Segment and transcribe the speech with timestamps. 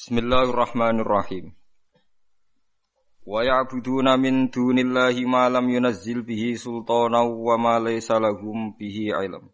[0.00, 1.52] Bismillahirrahmanirrahim.
[3.20, 9.52] Wa ya'buduna min dunillahi ma lam yunazzil bihi sultana wa ma laysa lahum bihi ilm.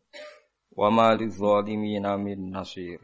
[0.71, 3.03] Wa ma lidh-dhalimina min nasir.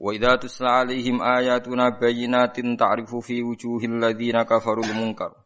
[0.00, 5.36] Wa idza tusla 'alaihim ayatuna bayyinatin ta'rifu fi wujuhil ladzina kafarul munkar.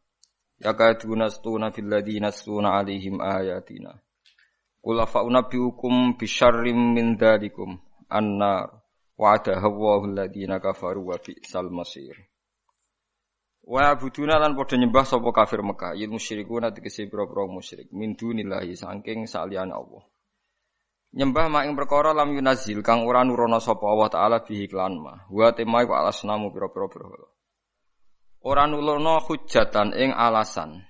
[0.63, 3.99] Yakaduna stuna fil ladzina stuna 'alaihim ayatina.
[4.79, 8.79] Qul afa unabbiukum bisyarrim min dzalikum annar
[9.19, 12.15] Wa'ada Allahu alladziina kafaru wa bi'sal masir.
[13.67, 18.79] Wa abuduna lan padha nyembah sapa kafir Mekah, yen musyrikuna tegese pira-pira musyrik min dunillahi
[18.79, 20.07] saking saliyane Allah.
[21.19, 25.27] Nyembah mak ing perkara lam yunazil kang ora nurono sapa Allah taala bihi klan ma.
[25.27, 27.29] Wa temai wa alasnamu pira-pira berhala.
[28.47, 30.87] Ora nulono hujatan ing alasan.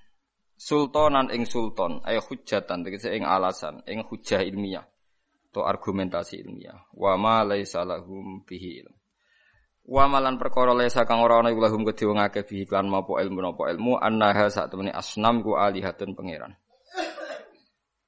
[0.59, 4.85] Sultanan ing sultan, ay hujatan tegese ing alasan, ing hujah ilmiah
[5.49, 6.87] atau argumentasi ilmiah.
[6.93, 8.95] Wa ma laisa lahum bihi ilm.
[9.89, 13.17] Wa malan perkara laisa kang ora ana iku lahum kedhe wong akeh bihi kan mapo
[13.17, 16.53] ilmu napa ilmu annaha sak temene asnam ku alihatun pangeran.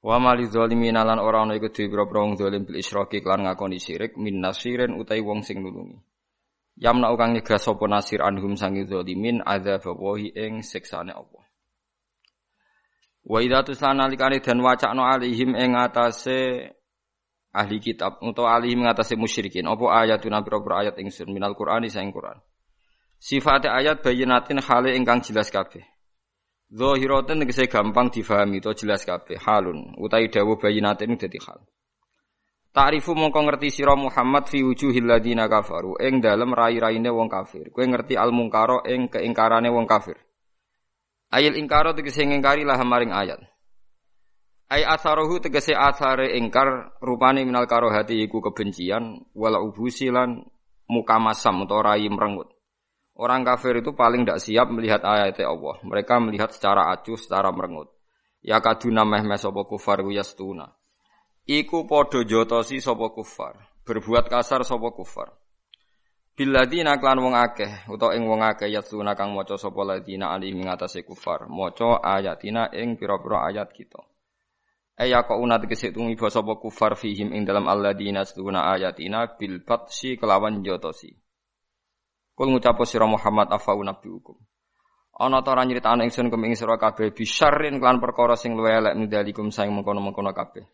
[0.05, 3.80] Wa mali zalimin lan ora ana iku dhewe pira-pira wong zalim bil isyraki lan ngakoni
[3.80, 5.97] syirik min nasirin utai wong sing nulungi.
[6.77, 11.44] Yamna kang nyegah sapa nasir anhum sangi zalimin adzab wahi ing siksane Allah.
[13.25, 16.77] Wa idza tusana likane dan wacana alihim ing atase
[17.50, 19.66] ahli kitab untuk ahli mengatasi musyrikin.
[19.66, 22.38] Apa ayatuna pira-pira ayat ingsun minal Qur'ani saing Qur'an.
[23.20, 25.84] Sifat ayat bayinatin hale ingkang jelas kabeh.
[26.70, 29.36] Zahiratin tegese gampang difahami to jelas kabeh.
[29.42, 29.98] Halun.
[29.98, 31.60] Utai dawuh bayinatin dadi hal.
[32.70, 35.98] Ta'rifu mongko ngerti sira Muhammad fi wujuhil ladina kafaru.
[35.98, 37.74] Ing dalem rai-raine wong kafir.
[37.74, 40.14] Kowe ngerti al mungkaro ing keingkarane wong kafir.
[41.34, 43.49] Ayil ingkaro tegese ngingkari lah maring ayat
[44.70, 50.46] Ai asarohu tegese asare ingkar rupane minal karohati iku kebencian wala ubusilan
[50.86, 52.54] muka masam atau rai merengut.
[53.18, 55.76] Orang kafir itu paling tidak siap melihat ayat Allah.
[55.82, 57.91] Mereka melihat secara acuh, secara merengut.
[58.41, 60.72] Ya kaduna meh meh sopo kufar yastuna.
[61.44, 63.58] Iku podo jotosi sopo kufar.
[63.84, 65.34] Berbuat kasar sopo kufar.
[66.32, 71.04] Biladina klan wong akeh utawa ing wong akeh yastuna kang maca sapa ladina ali ngatasi
[71.04, 71.50] kufar.
[71.50, 74.09] Maca ayatina ing pira-pira ayat kita.
[75.00, 80.21] Aya kok una tegese tumiba sapa kufar fihim ing dalam alladzina stuna ayatina bil batsi
[80.21, 81.09] kelawan jotosi.
[82.37, 84.37] Kul ngucap sira Muhammad afau hukum.
[85.21, 88.97] Ana ta ora nyritakno ingsun kum ing sira kabeh bisyarrin kelan perkara sing luwih elek
[88.97, 90.65] midalikum saing mengkono-mengkono kabeh.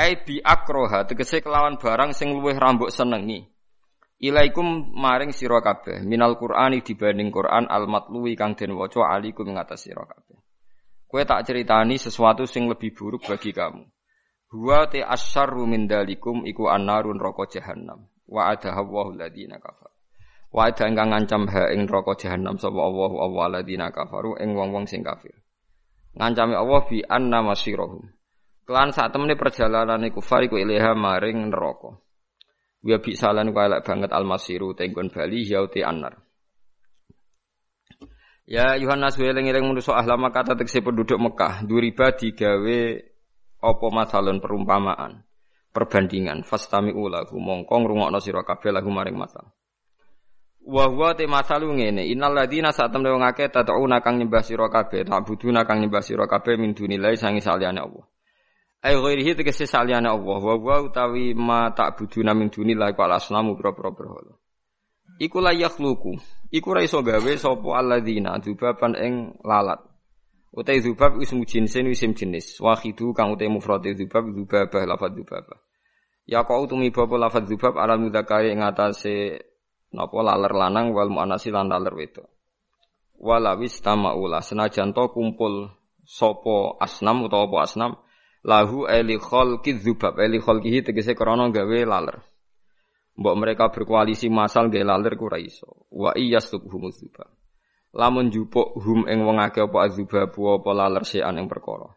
[0.00, 3.44] Ai bi akroha tegese kelawan barang sing luwih rambuk senengi.
[4.20, 9.60] Ilaikum maring sira kabeh minal Qur'ani dibanding Qur'an al matluwi kang den waca alikum ing
[9.60, 10.39] atas sira kabeh.
[11.10, 13.82] Kue tak ceritani sesuatu sing lebih buruk bagi kamu.
[14.54, 18.06] Huwa te asyarru min dalikum iku annarun roko jahannam.
[18.30, 19.90] Wa ada Allahu ladina kafar.
[20.54, 24.86] Wa ada ingkang ngancam ha ing roko jahannam sapa Allahu Allah ladina kafaru ing wong-wong
[24.86, 25.34] sing kafir.
[26.14, 28.06] Ngancami Allah bi anna masirahum.
[28.62, 31.98] Kelan saat temene perjalanan iku far iku ilaha maring neraka.
[32.86, 36.29] Wa bi salan ku elek banget almasiru tenggon bali yauti annar.
[38.50, 42.80] Ya Yohanes eling-eling manusa ahlama kata tekse penduduk Mekah, duriba digawe
[43.62, 45.22] apa masalun perumpamaan,
[45.70, 49.54] perbandingan, fastami ulahu mongko ngrungokno sira kabeh lagu maring masal.
[50.66, 54.66] Wa huwa te masalu ngene, innal ladina sak temne wong akeh tad'una kang nyembah sira
[54.66, 58.02] kabeh, ta'buduna kang nyembah sira kabeh min dunilai sangi saliyane Allah.
[58.82, 64.34] Ai ghairihi tegese saliyane Allah, wa utawi ma ta'buduna min dunilai kala asnamu pira-pira berhala.
[65.22, 69.86] Iku la yakhluqu Iku ra iso gawe sapa alladzina dzubaban ing lalat.
[70.50, 72.58] Utai dzubab ismu jinsin isim jenis.
[72.58, 75.58] Wahidu kang utai mufrad dzubab dzubabah lafadz dzubabah.
[76.26, 79.46] Ya kau tumi bapa lafadz dzubab ala mudzakari ing atase
[79.94, 82.26] napa laler lanang wal muannasi lan laler wedok.
[83.22, 85.70] Walawis tamaula senajan to kumpul
[86.02, 87.92] sapa asnam utawa apa asnam
[88.42, 92.26] lahu eli khalqi dzubab eli khalqihi tegese krana gawe laler.
[93.20, 95.84] Mbok mereka berkoalisi masal nggih lalir ku iso.
[95.92, 97.28] Wa iyyasubhum dzubab.
[97.92, 101.92] Lamun jupuk hum ing wong akeh apa adzubab apa laler sean ing perkara.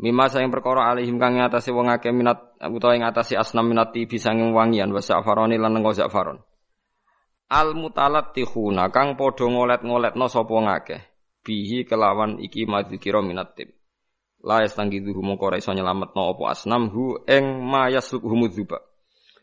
[0.00, 4.34] Mima sayang perkara alihim kang ngatasi wong akeh minat utawa ing ngatasi asnam minati bisa
[4.34, 6.42] ing wangian wa safaroni lan nggo zafaron.
[7.46, 11.00] Al mutalattihuna kang padha ngolet-ngoletno sapa ngakeh
[11.46, 13.70] bihi kelawan iki madzikira minat tib.
[14.42, 18.89] La yastangidhu mongko ora iso nyelametno apa asnam hu ing mayasubhum dzubab.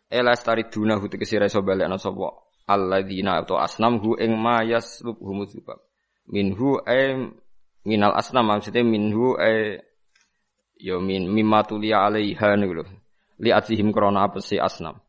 [0.10, 2.32] Elas tari duna hu tegese iso balekno sapa
[2.68, 5.80] alladzina atau asnam hu ing ma yaslub humuzubab.
[6.28, 7.32] Minhu ay
[7.84, 9.80] minal asnam maksudnya minhu ay
[10.80, 12.84] yo min mimma tulia alaiha niku.
[13.44, 15.00] Li atihim krana apa si asnam.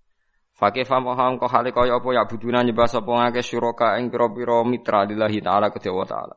[0.59, 5.07] Fakih famaham kau hale kaya apa ya buduna nyembah sapa ngake syuraka ing pira-pira mitra
[5.07, 6.35] lillahi taala kedhe wa taala.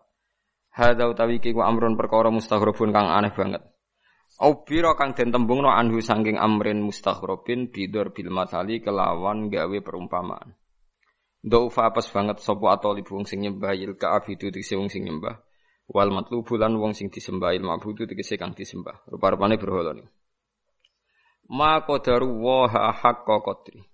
[0.69, 3.65] Hadza utawi ku amrun perkara mustaghrabun kang aneh banget.
[4.41, 10.57] Au bira kang den tembungno anhu saking amrin mustaghrabin bidur bil matali kelawan gawe perumpamaan.
[11.41, 15.37] Daufa apes banget sapa atoli wong sing nyembah il ka abidu tegese wong sing nyembah.
[15.93, 19.05] Wal matlubu lan wong sing disembah il mabudu tegese kang disembah.
[19.09, 20.05] Rupa-rupane berhala ni.
[21.53, 23.85] Ma qadaru wa haqqa qadri.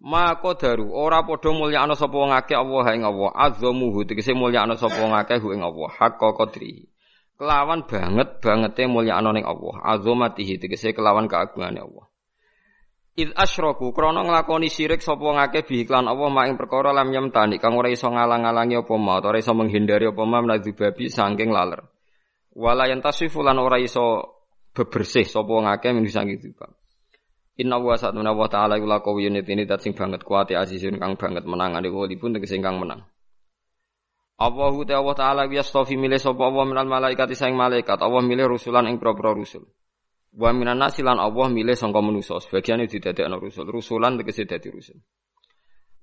[0.00, 3.28] Ma qadaru ora padha mulyakno sapa wong akeh Allah ing Allah.
[3.34, 5.88] Azzamuhu tegese mulyakno sapa wong akeh ing Allah.
[6.00, 6.95] Haqqa qadri.
[7.36, 9.76] Kelawan banget bangete mulyakno ning Allah.
[9.84, 12.08] Azamatihi tegese kelawan keagungane Allah.
[13.16, 17.56] Id asyraku krana nglakoni syirik sapa ngake bi iklan Allah mak ing perkara lam tani
[17.56, 21.80] kang ora iso ngalang-alangi apa ma ora iso menghindari apa ma babi saking laler.
[22.56, 24.36] Wala yantasifu ora iso
[24.76, 26.72] bebersih sapa ngake min saking dzubab.
[27.56, 31.48] Inna wa satuna wa ta'ala iku lakawiyun ini dat sing banget kuat azizun kang banget
[31.48, 31.88] menangane
[32.20, 33.00] pun tegese kang menang.
[34.36, 39.00] Allahu ta'ala ta'ala yastafi milih sapa Allah minal malaikat sing malaikat Allah milih rusulan ing
[39.00, 39.64] propro rusul.
[40.36, 43.64] Wa minan nasi lan Allah milih sangka manusa, sebagian didadekno rusul.
[43.64, 45.00] Rusulan tegese dadi rusul.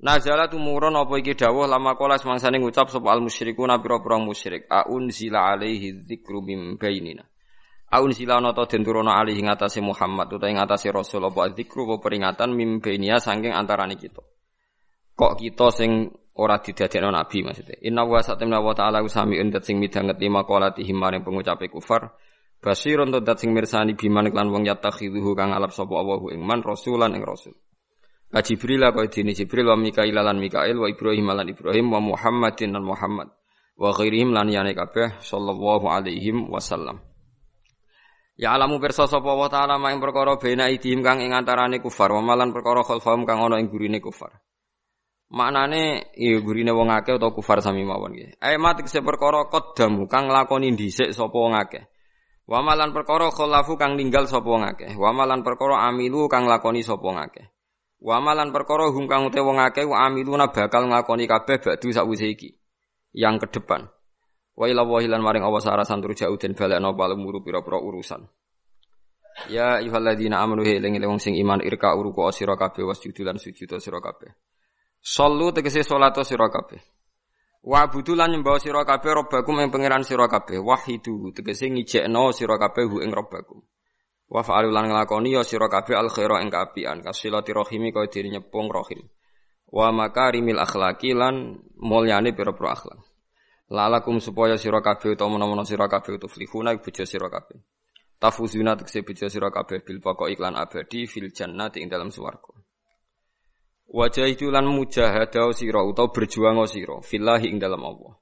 [0.01, 4.65] Nazala tumurun apa iki dawuh lama kala semangsane ngucap sapa al musyrikuna pira-pira musyrik.
[4.65, 7.23] Aun zila alaihi dzikru mim bainina.
[7.93, 11.85] Aun zila ana ta den turuna alaihi ngatasé Muhammad utawa ing ngatasé Rasul apa dzikru
[11.85, 14.25] apa peringatan mim bainia saking antarane kita.
[15.13, 17.77] Kok kita sing ora didadekno nabi maksudnya.
[17.85, 22.13] Inna wa satamna wa ta'ala usamiun dat sing midanget lima qalatihim maring pengucape kufar.
[22.63, 26.63] Basirun to dat sing mirsani biman klan wong yatakhiduhu kang alap sapa Allahu ing man
[26.65, 27.53] rasulan ing rasul.
[28.33, 32.73] Ka Jibril kaya dene Jibril wa Mikail lan Mikail wa Ibrahim lan Ibrahim wa Muhammadin
[32.73, 33.29] lan Muhammad
[33.77, 36.97] wa ghairihim lan yane kabeh sallallahu alaihi wasallam.
[38.33, 42.25] Ya alamu pirsa sapa wa taala maing perkara bena idhim kang ing antarane kufar wa
[42.25, 44.33] malan perkara khalfahum kang ana ing gurine kufar.
[45.33, 48.37] Maknane iya gurine wong akeh utawa kufar sami mawon nggih.
[48.37, 51.89] Ae mati kese perkara qaddamu kang lakoni dhisik sapa wong akeh.
[52.45, 54.93] Wamalan perkara kholafu kang ninggal sapa ngakeh.
[54.93, 57.49] Wamalan perkara amilu kang lakoni sapa ngakeh.
[58.03, 62.53] Wamalan perkara hum kang ute wong akeh wa amiluna bakal nglakoni kabeh ba'du sakwise iki.
[63.15, 63.89] Yang ke depan.
[64.53, 68.27] Wa ila wahilan maring awas arasan tur jauh den balekno palumuru pira-pira urusan.
[69.49, 73.97] Ya ayyuhalladzina amanu eling wong sing iman irka uruku sira kabeh wasjudu lan sujud sira
[73.97, 74.29] kabeh.
[75.03, 76.79] Sallu tegese salat sira kabeh.
[77.59, 82.55] Wa budu lan nyembah sira kabeh robbakum ing pangeran sira kabeh wahidu tegese ngijekno sira
[82.55, 83.59] kabeh hu ing robbakum.
[84.31, 88.31] Wa fa'alu lan nglakoni ya sira kabeh al khaira ing kaapian kasilati rahimi kaya diri
[88.31, 89.03] nyepung rahim.
[89.67, 93.03] Wa makarimil akhlaqi lan mulyane pira-pira akhlak.
[93.75, 97.59] Lalakum supaya sira kabeh utawa menawa sira kabeh tuflihuna bojo sira kabeh.
[98.23, 102.62] Tafuzuna tegese bojo sira kabeh bil pokok iklan abadi fil jannati ing dalam swarga.
[103.93, 108.17] Wajah itu lan mujahadah sira utawa berjuang sira fillahi ing dalam Allah.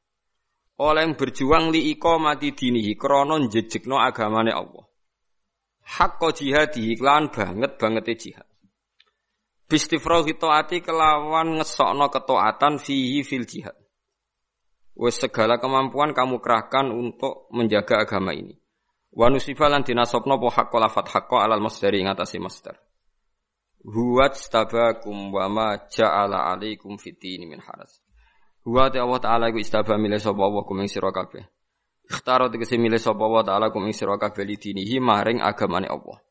[0.83, 4.83] Oleh berjuang li mati dinihi krana njejekno agamane Allah.
[5.87, 8.47] Hakka jihadi iklan banget banget jihad.
[9.71, 13.79] Bistifrahi taati kelawan ngesokno ketaatan fihi fil jihad.
[14.91, 18.59] Wes segala kemampuan kamu kerahkan untuk menjaga agama ini.
[19.15, 22.75] Wa nusifalan dinasobno po hakka lafat hakka alal masdari ngatasi masdar.
[23.81, 27.97] Huwat stabakum wa ma ja'ala alaikum fitini min haras.
[28.61, 31.41] Huwat Allah Ta'ala iku istaba milih sapa Allah kuming sira kabeh.
[32.05, 36.21] Ikhtaro tegese milih sapa Allah Ta'ala kuming sira kabeh lidinihi maring agamane Allah.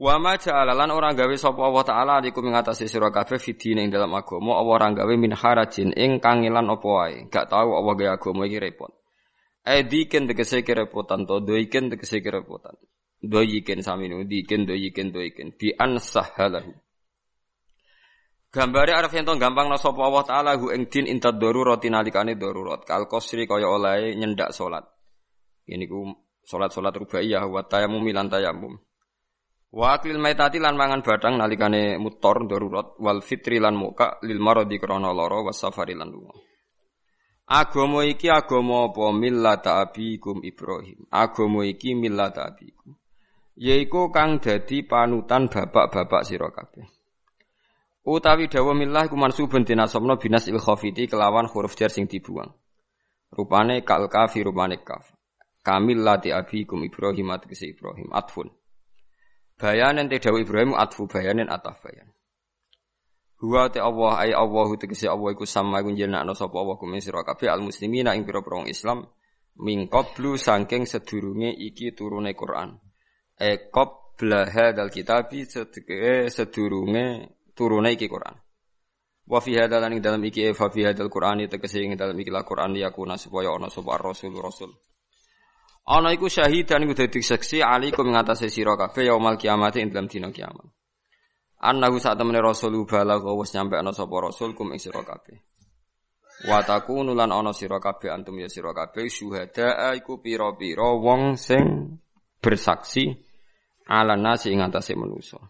[0.00, 3.84] Wa ma ja'ala lan ora gawe sapa Allah Ta'ala alaikum ing atase sira kabeh fitini
[3.84, 7.28] ing dalam agama Allah ora gawe min harajin ing kangelan apa wae.
[7.28, 8.96] Gak tau Allah gawe agama iki repot.
[9.68, 12.80] Ediken tegese kerepotan to doiken tegese kerepotan
[13.20, 16.72] doyikin saminu dikin doyikin doyikin bi an sahalahu
[18.50, 23.06] Gambare arep ento gampang sapa Allah taala hu ing din intad darurat nalikane darurat kal
[23.06, 24.82] qasri kaya oleh nyendak salat.
[25.70, 26.10] Ini ku
[26.42, 28.74] salat-salat rubaiyah wa tayammum lan tayammum.
[29.70, 34.82] Wa akil maitati lan mangan badang nalikane mutor darurat wal fitri lan muka lil maradi
[34.82, 36.34] krana lara was safari lan lunga.
[37.46, 41.06] Agama iki agama apa millata abikum Ibrahim.
[41.14, 42.98] Agama iki millata abikum
[43.58, 46.86] yaiku kang dadi panutan bapak-bapak sira kabeh.
[48.00, 52.48] Utawi dawa millah iku mansubun dinasabna binas il khafiti kelawan huruf jar sing dibuang.
[53.30, 55.12] Rupane kal kafi rupane kaf.
[55.60, 58.48] Kamil lati abikum Ibrahim atkisi Ibrahim atfun.
[59.60, 62.08] Bayanen te dawa Ibrahim atfu bayanen ataf bayan.
[63.44, 67.20] Huwa te Allah ay Allahu tegese Allah iku sama iku jenakno sapa Allah kumin sira
[67.20, 69.04] kabeh al muslimina ing pira-pira Islam
[69.60, 72.80] mingkoblu saking sedurunge iki turune Quran
[73.40, 75.48] ekop blaha dal kitabi
[76.28, 77.06] sedurunge
[77.56, 78.36] turune iki Quran.
[79.30, 82.44] Wa fi hadzal ing dalam iki fa fi hadzal Qur'ani tegese ing dalam iki la
[82.44, 84.74] Qur'an yakuna supaya ana sapa rasul rasul.
[85.88, 90.10] Ana iku syahidan iku dadi saksi alaikum ing atase sira kabeh yaumul kiamat ing dalam
[90.10, 90.68] dina kiamat.
[91.62, 95.38] Annahu sak temene rasul balagha wis nyampe ana sapa rasul kum ing sira kabeh.
[96.50, 101.96] Wa takunu lan ana sira kabeh antum ya sira kabeh syuhada iku pira-pira wong sing
[102.42, 103.29] bersaksi
[103.90, 105.42] ala nasi ing atase manusa.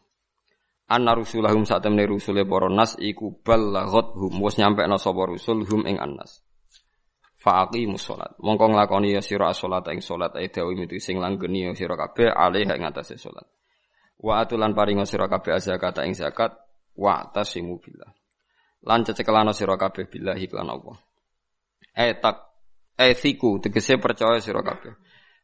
[0.90, 5.86] Anna rusulahum sak temene rusule para nas iku hum wis nyampe ana sapa rusul hum
[5.86, 6.42] ing annas.
[7.40, 8.34] Fa'aqimus shalat.
[8.42, 12.66] Mongko nglakoni ya sira salat ing salat ae mitu sing langgeni ya sira kabeh alih
[12.66, 13.46] ing atase salat.
[14.18, 16.52] Wa atulan paringa sira kabeh zakat ing zakat
[16.98, 18.10] wa tasimu billah.
[18.84, 20.96] Lan cecekelana sira kabeh billahi lan Allah.
[21.96, 22.36] Tak
[22.98, 24.92] eh siku tegese percaya sira kabeh.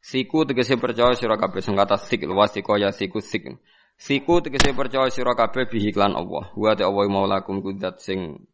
[0.06, 3.58] Siku tegese percaya sira kabeh sing kata sik wasiko ya siku sik.
[3.98, 6.54] Siku tegese percaya sira kabeh bihi lan Allah.
[6.54, 8.46] Wa ta Allah maulakum kudat sing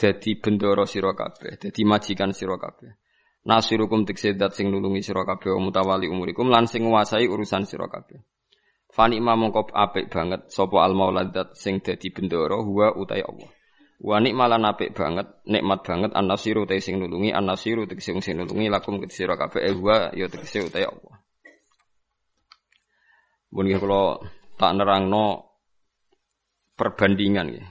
[0.00, 2.96] dadi bendoro sira kabeh, dadi majikan sira kabeh.
[3.44, 7.84] Nasirukum tegese dat sing nulungi sira kabeh wa mutawali umurikum lan sing nguasai urusan sira
[7.84, 8.24] kabeh.
[8.88, 13.52] Fani mongko apik banget sapa al mauladat sing dadi bendoro huwa utai Allah.
[14.02, 18.98] Wa nikmalan apik banget, nikmat banget an-nasiru te sing nulungi, an-nasiru tegese sing nulungi lakum
[18.98, 21.14] ke sira kabeh eh huwa ya tegese utai Allah.
[23.54, 24.18] Mun kula
[24.58, 25.46] tak nerangno
[26.74, 27.66] perbandingan ya.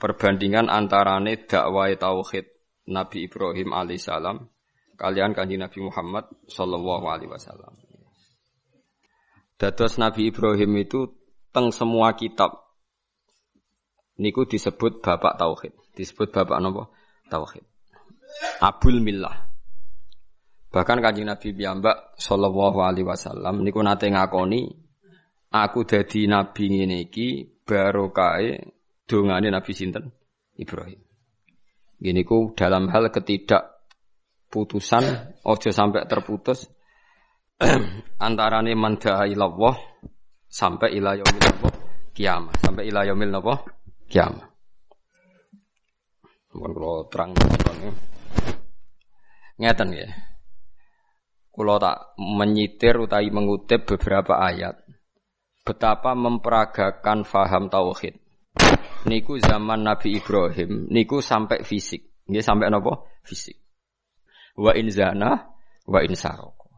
[0.00, 2.48] Perbandingan antarane dakwah tauhid
[2.88, 4.48] Nabi Ibrahim alaihissalam
[4.96, 7.76] kalian kanjeng Nabi Muhammad sallallahu alaihi wasallam.
[9.60, 11.12] Dados Nabi Ibrahim itu
[11.54, 12.63] teng semua kitab
[14.20, 16.94] niku disebut bapak tauhid, disebut bapak nopo
[17.30, 17.64] tauhid.
[18.62, 19.46] Abul Millah.
[20.74, 24.66] Bahkan kanjeng Nabi piyambak sallallahu alaihi wasallam niku nate ngakoni
[25.54, 28.58] aku dadi nabi ngene iki barokahe
[29.06, 30.10] dongane Nabi sinten
[30.58, 30.98] Ibrahim.
[31.94, 33.86] Gini ku dalam hal ketidak
[34.50, 36.66] putusan ojo sampai terputus
[38.26, 39.78] antarane man da'a ilallah
[40.50, 41.70] sampai ila yaumil
[42.14, 43.62] kiamat sampai ila yaumil napa
[44.14, 44.46] kiamat.
[46.54, 47.34] Mun kula terang
[49.58, 50.06] ngeten ya.
[51.50, 54.78] Kula tak menyitir utawi mengutip beberapa ayat
[55.66, 58.22] betapa memperagakan faham tauhid.
[59.10, 62.14] Niku zaman Nabi Ibrahim, niku sampai fisik.
[62.30, 63.04] Nggih sampai napa?
[63.26, 63.58] Fisik.
[64.54, 65.50] Wa in zana
[65.90, 66.70] wa in saroko.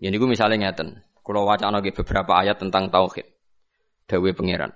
[0.00, 1.04] Ya niku misalnya ngeten.
[1.20, 3.28] Kula wacana beberapa ayat tentang tauhid.
[4.08, 4.72] Dawe pangeran.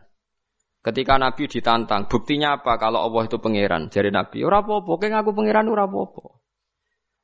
[0.84, 3.88] Ketika Nabi ditantang, buktinya apa kalau Allah itu pangeran?
[3.88, 6.24] Jadi Nabi, ora apa-apa, kowe ngaku pangeran ora apa-apa.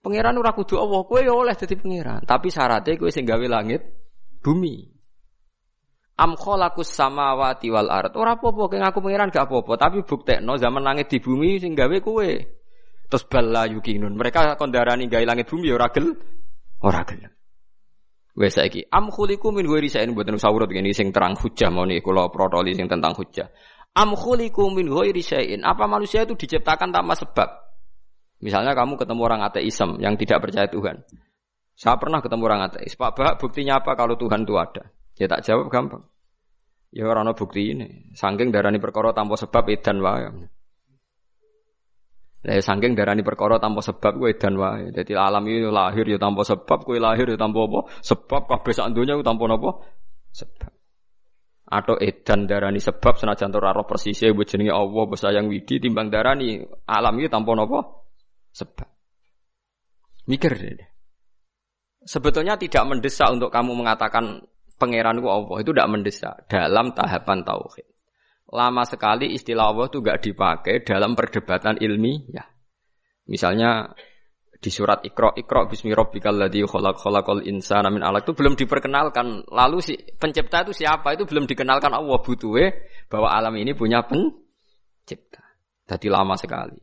[0.00, 2.24] Pangeran ora kudu Allah, kowe ya oleh dadi pangeran.
[2.24, 3.84] Tapi syaratnya kowe sing gawe langit,
[4.40, 4.88] bumi.
[6.16, 8.16] Am khalaqus samawati wal ard.
[8.16, 11.96] Ora apa-apa keng aku pangeran gak apa-apa, tapi buktekno zaman langit di bumi sing gawe
[12.00, 12.30] kowe.
[13.12, 14.16] Terus bala yukinun.
[14.16, 16.16] Mereka kondarani gawe langit bumi ya ora gel.
[16.80, 17.39] Ora gelem.
[18.38, 22.14] Wes saiki am khuliqu min ghairi sa'in mboten sawurut ngene sing terang hujah mau niku
[22.14, 23.50] kula protoli sing tentang hujah.
[23.98, 25.66] Am khuliqu min ghairi sa'in.
[25.66, 27.48] Apa manusia itu diciptakan tanpa sebab?
[28.40, 31.04] Misalnya kamu ketemu orang ateisme yang tidak percaya Tuhan.
[31.76, 32.92] Saya pernah ketemu orang ateis.
[32.92, 34.92] Pak Bah, buktinya apa kalau Tuhan itu ada?
[35.16, 36.04] Ya tak jawab gampang.
[36.92, 38.12] Ya ora ana bukti ini.
[38.12, 40.28] Saking darani perkara tanpa sebab edan wae.
[42.40, 44.88] Lah ya saking darani perkara tanpa sebab kuwi edan wae.
[44.96, 47.80] Dadi alam ini lahir ya tanpa sebab, kowe lahir ya tanpa apa?
[48.00, 49.84] Sebab kabeh sak donya tanpa napa?
[50.32, 50.72] Sebab.
[51.70, 56.64] Atau edan darani sebab senajan ora roh persise mbok jenenge Allah sayang widi timbang darani
[56.88, 58.08] alam ini tanpa napa?
[58.56, 58.88] Sebab.
[60.24, 60.88] Mikir deh.
[62.00, 64.40] Sebetulnya tidak mendesak untuk kamu mengatakan
[64.80, 67.89] pangeran Allah itu tidak mendesak dalam tahapan tauhid.
[68.50, 72.46] Lama sekali istilah Allah itu gak dipakai dalam perdebatan ilmiah.
[73.30, 73.94] Misalnya
[74.60, 79.48] di surat Iqra Iqra bismi rabbikal ladzi khalaq khalaqal insana min alaq itu belum diperkenalkan.
[79.48, 81.16] Lalu si pencipta itu siapa?
[81.16, 82.66] Itu belum dikenalkan Allah butuhe
[83.08, 85.40] bahwa alam ini punya pencipta.
[85.86, 86.76] Jadi lama sekali.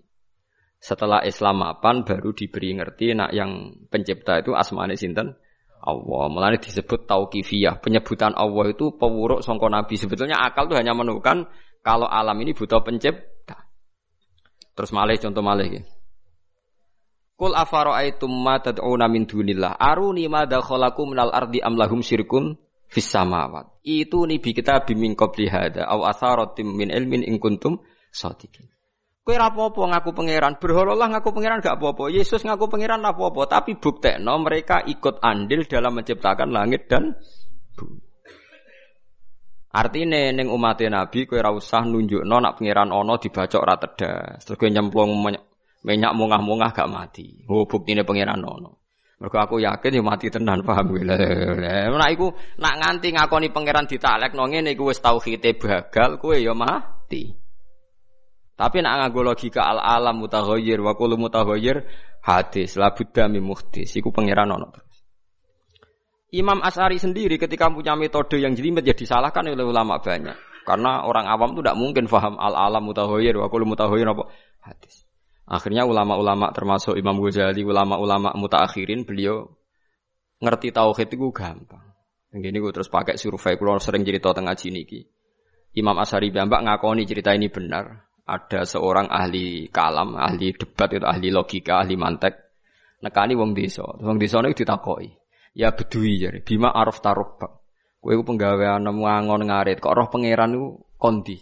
[0.81, 5.37] Setelah Islam mapan baru diberi ngerti nak yang pencipta itu asmane sinten
[5.81, 6.23] Allah.
[6.31, 7.79] Mulane disebut tauqifiyah.
[7.79, 9.95] Penyebutan Allah itu pewuruk songko Nabi.
[9.95, 11.47] Sebetulnya akal itu hanya menemukan
[11.85, 13.69] kalau alam ini butuh pencipta.
[14.75, 15.89] Terus malih contoh malih gitu.
[17.37, 22.57] Kul afara'aitum ma tad'una min dunillah aruni ma dakhalaqu minal ardi am lahum syirkun
[22.89, 23.77] fis samawat.
[23.85, 27.77] Itu nih kita bimin qabli hada aw atharatim min ilmin in kuntum
[28.09, 28.65] shadiqin.
[29.27, 32.07] Kowe ora apa-apa ngaku pangeran, berhololah ngaku pangeran gak apa-apa.
[32.07, 37.11] Yesus ngaku pangeran apa-apa, tapi buktekno mereka ikut andil dalam menciptakan langit dan
[37.75, 38.07] bumi.
[39.75, 44.47] Artine ning umat Nabi kowe ora usah nunjukno nak pangeran ana dibacok ra tedas.
[44.47, 45.11] Terus kowe nyemplung
[45.83, 47.43] minyak mungah-mungah gak mati.
[47.51, 48.71] Oh buktine pangeran ana.
[49.19, 51.03] Mergo aku yakin ya mati tenan paham gue.
[51.03, 52.31] Lah iku
[52.63, 57.46] nak nganti ngakoni pangeran ditaklekno ngene iku wis tauhide bagal kowe ya mati.
[58.57, 61.13] Tapi nak nganggo logika al alam mutaghayyir wa kullu
[62.25, 64.97] hadis la budda min muhdis iku pangeran ana terus.
[66.33, 70.35] Imam As'ari sendiri ketika punya metode yang jelimet ya disalahkan oleh ulama banyak.
[70.67, 74.27] Karena orang awam itu tidak mungkin faham al-alam mutahoyir, wa kullu mutahoyir apa?
[74.59, 75.07] Hadis.
[75.47, 79.47] Akhirnya ulama-ulama termasuk Imam Ghazali, ulama-ulama mutaakhirin, beliau
[80.43, 81.95] ngerti tauhid itu gampang.
[82.35, 85.07] Ini gue terus pakai survei, kalau sering cerita tengah sini ki.
[85.79, 88.06] Imam As'ari Bambak ngakoni cerita ini benar.
[88.27, 92.35] Ada seorang ahli kalam, ahli debat, itu ahli logika, ahli mantek.
[92.99, 93.87] Nekani wong desa.
[94.03, 95.07] Wong desa itu ditakoi
[95.57, 97.17] ya bedui jadi bima araf bak
[97.97, 101.41] Kowe iku penggawean ngangon ngarit kok roh pangeran iku kondi.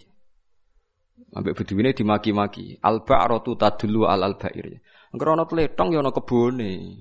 [1.36, 2.80] Ambek beduine dimaki-maki.
[2.80, 4.80] Alba aratu tadulu al albair.
[5.12, 6.96] Engko ana tletong ya ana kebone.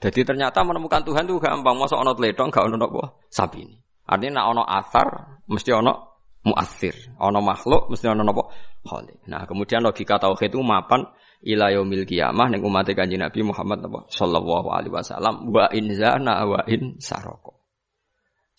[0.00, 1.76] Jadi ternyata menemukan Tuhan itu gampang.
[1.76, 3.18] Masa ana tletong gak ana napa?
[3.26, 3.76] Sapi ini.
[4.06, 5.08] Artinya nak ana asar
[5.50, 6.09] mesti ana
[6.46, 6.94] muasir.
[7.20, 8.48] Ana makhluk mesti ana napa?
[8.80, 9.28] Khalik.
[9.28, 11.04] Nah, kemudian logika tauhid itu mapan
[11.44, 16.60] ila yaumil qiyamah ning umat Kanjeng Nabi Muhammad sallallahu alaihi wasallam wa in zana wa
[16.64, 17.60] in saroko.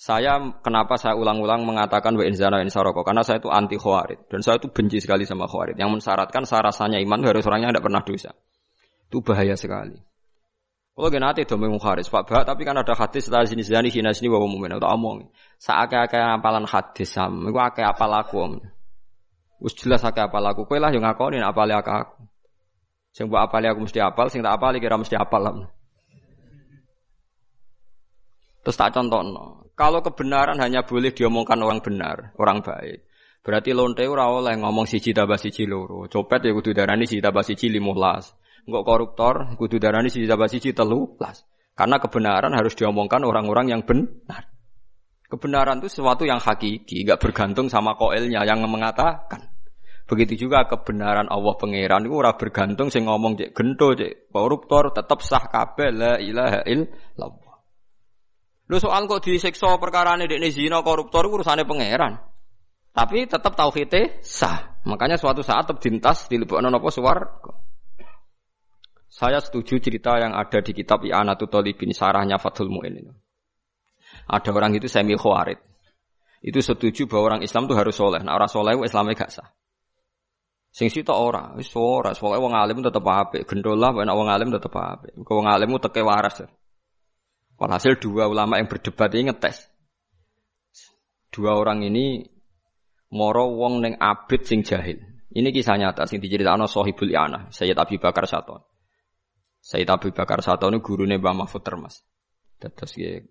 [0.02, 3.78] Saya kenapa saya ulang-ulang mengatakan wa in zana wa in saroko karena saya itu anti
[3.78, 7.74] khawarid dan saya itu benci sekali sama khawarid yang mensyaratkan saya rasanya iman harus orangnya
[7.74, 8.32] tidak pernah dosa.
[9.10, 10.11] Itu bahaya sekali.
[10.92, 14.12] Kalau gak nanti domeng khawarid Pak Bah, tapi kan ada hadis setelah sini zani hina
[14.12, 15.32] sini wa mu'min atau omong.
[15.56, 18.60] Saake-ake apalan hadis sam, iku akeh apal aku.
[19.64, 20.68] Wis jelas akeh apal aku.
[20.68, 22.28] Kowe lah yang ngakoni apal aku.
[23.16, 25.56] Sing mbok apali aku mesti apal, sing tak apali kira mesti apal lah.
[28.62, 29.68] Terus tak contohno.
[29.76, 33.04] Kalau kebenaran hanya boleh diomongkan orang benar, orang baik.
[33.42, 36.06] Berarti lonte ora oleh ngomong siji tambah siji loro.
[36.06, 38.41] Copet ya kudu darani siji tambah siji 15.
[38.68, 41.18] Enggak koruptor kudu darani siji tambah siji 13.
[41.74, 44.52] Karena kebenaran harus diomongkan orang-orang yang benar.
[45.32, 49.52] Kebenaran itu sesuatu yang hakiki, enggak bergantung sama koelnya yang mengatakan.
[50.12, 55.24] Begitu juga kebenaran Allah pangeran itu ora bergantung sing ngomong cek gento cek koruptor tetap
[55.24, 57.56] sah kabeh la ilaha illallah.
[58.68, 62.20] Lu soal kok disiksa perkara ini dekne zina koruptor urusane pangeran.
[62.92, 64.84] Tapi tetap tauhidnya sah.
[64.84, 67.61] Makanya suatu saat tetap dintas dilebokno napa swarga.
[69.22, 73.14] Saya setuju cerita yang ada di kitab I'anatul Talibin sarahnya Fathul Mu'in itu.
[74.26, 75.62] Ada orang itu semi khawarid.
[76.42, 78.18] Itu setuju bahwa orang Islam itu harus soleh.
[78.26, 79.46] Nah orang soleh Islamnya gak sah.
[80.74, 83.46] Sing sitok ora, wis ora, pokoke wong alim tetep apik.
[83.46, 85.14] Gendolah nek wong alim tetep apik.
[85.22, 86.42] Kau wong alim teke waras.
[87.62, 89.70] Walhasil dua ulama yang berdebat ini ngetes.
[91.30, 92.26] Dua orang ini
[93.14, 94.98] moro wong neng abid sing jahil.
[95.30, 98.71] Ini kisah nyata sing diceritakno Sohibul Iana, Sayyid Abi Bakar Saton.
[99.72, 102.04] Sayyid Abi Bakar Saton ini gurune Mbah Mahfud Termas.
[102.60, 103.24] Terus ya,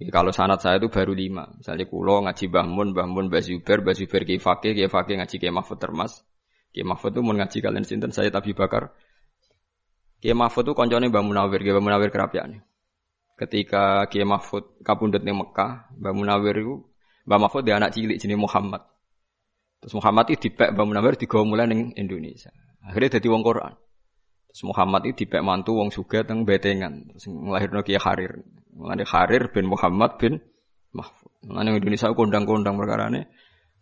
[0.00, 1.52] ya, kalau sanat saya itu baru lima.
[1.52, 5.20] Misalnya kulo ngaji Mbah Mun, Mbah Mun, Mbah Zubair, Mbah Zubair Ki Fakih, Ki Fakih
[5.20, 6.24] ngaji Ki Mahfud Termas.
[6.72, 8.96] Ki Mahfud itu mau ngaji kalian sinten saya tapi bakar.
[10.24, 12.56] Ki Mahfud itu koncone Mbah Munawir, Ki Mbah Munawir kerapian.
[13.36, 16.88] Ketika Ki Mahfud kapundhut ning Mekah, Mbah Munawir itu
[17.28, 18.80] Mbah Mahfud dia anak cilik jenis Muhammad.
[19.84, 21.68] Terus Muhammad itu dipek Mbah Munawir digawa mulai
[22.00, 22.48] Indonesia.
[22.80, 23.76] Akhirnya jadi wong Quran.
[24.64, 27.12] Muhammad itu dipek mantu wong suga teng betengan.
[27.12, 28.40] Terus ngelahirno Ki Harir.
[28.72, 30.40] Mulane Harir bin Muhammad bin
[30.96, 31.28] Mahfud.
[31.44, 33.26] Mulane Indonesia kondang-kondang perkara ini.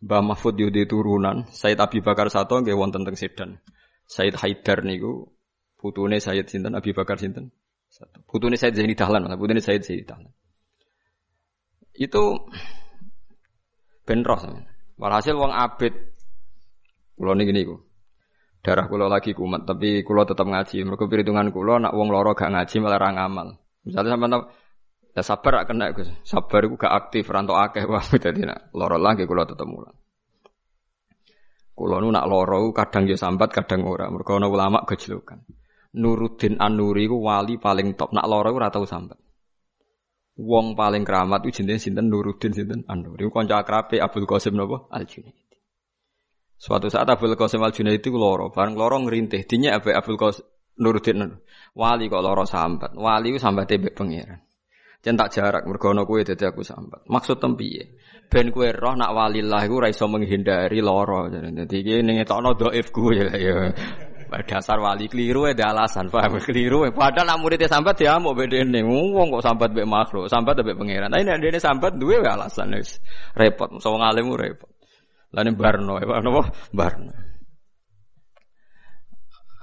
[0.05, 3.63] Mbah Mahfud Yudi turunan, Said Abi Bakar satu nggih wonten teng Sedan.
[4.05, 5.33] Said Haidar niku
[5.81, 7.55] putune Said sinten Abi Bakar sinten?
[7.89, 8.21] Satu.
[8.27, 10.35] Putune Said Zaini Dahlan, putune Said Zaini Dahlan.
[11.95, 12.51] Itu
[14.05, 14.43] benros.
[14.99, 15.95] Walhasil wong abid
[17.15, 17.94] kula niki niku.
[18.65, 20.89] Darah kula lagi kumat, tapi kula tetap ngaji.
[20.89, 23.49] Mergo perhitungan kula nak wong loro gak ngaji malah ra ngamal.
[23.85, 24.33] Misalnya sampean
[25.15, 26.11] Ya sabar kena Gus.
[26.27, 29.95] Sabar iku gak aktif ranto akeh wah dadi nak loro lagi kula tetep mulang.
[31.75, 34.11] Kula nu nak loro kadang ya sambat kadang ora.
[34.11, 35.47] Mergo ana ulama gejlokan.
[35.95, 38.11] Nuruddin An-Nuri ku wali paling top.
[38.11, 39.19] Nak loro ora tau sambat.
[40.35, 43.31] Wong paling keramat itu jenenge sinten Nuruddin sinten An-Nuri.
[43.31, 45.44] Kanca akrabe Abdul Qasim napa Al-Junaidi.
[46.57, 49.45] Suatu saat Abdul Qasim Al-Junaidi ku loro, bareng loro ngrintih.
[49.45, 51.23] Dinya Abdul Qasim Nuruddin
[51.79, 52.99] wali kok loro sambat.
[52.99, 54.43] Wali ku sambate mbek pangeran.
[55.05, 57.05] Centak jarak mergo ana kowe dadi aku sambat.
[57.07, 58.01] Maksud tempiye?
[58.33, 61.31] Ben kowe roh nak walillah iku ora iso menghindari lara.
[61.31, 63.71] Dadi iki ning etokno dhaif ku ya.
[64.35, 66.91] Dasar wali keliru ada alasan, paham keliru.
[66.91, 70.75] Padahal nak muridnya sambat dia mau beda ini, ngomong kok sambat be makhluk, sambat be
[70.75, 71.15] pangeran.
[71.15, 72.75] Ini ini sambat dua alasan,
[73.39, 74.74] repot, so ngalim repot.
[75.35, 77.13] Lain barno, apa barno.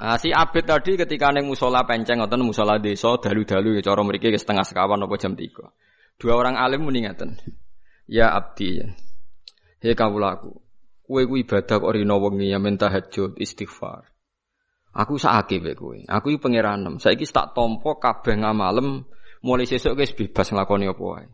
[0.01, 4.33] Nah, si Abid tadi ketika neng musola penceng atau musola desa dalu-dalu ya cara mriki
[4.33, 5.69] setengah sekawan apa jam tiga.
[6.17, 7.05] Dua orang alim muni
[8.09, 8.81] Ya abdi.
[9.81, 10.57] He kawulaku.
[11.05, 14.09] Kowe ku ibadah kok rino wengi ya minta tahajud istighfar.
[14.91, 15.97] Aku sakake wae kowe.
[15.97, 16.97] Aku iki pangeran.
[16.97, 19.05] Saiki tak tompo kabeh ngamalem
[19.45, 21.27] mulai sesuk wis bebas nglakoni apa wae.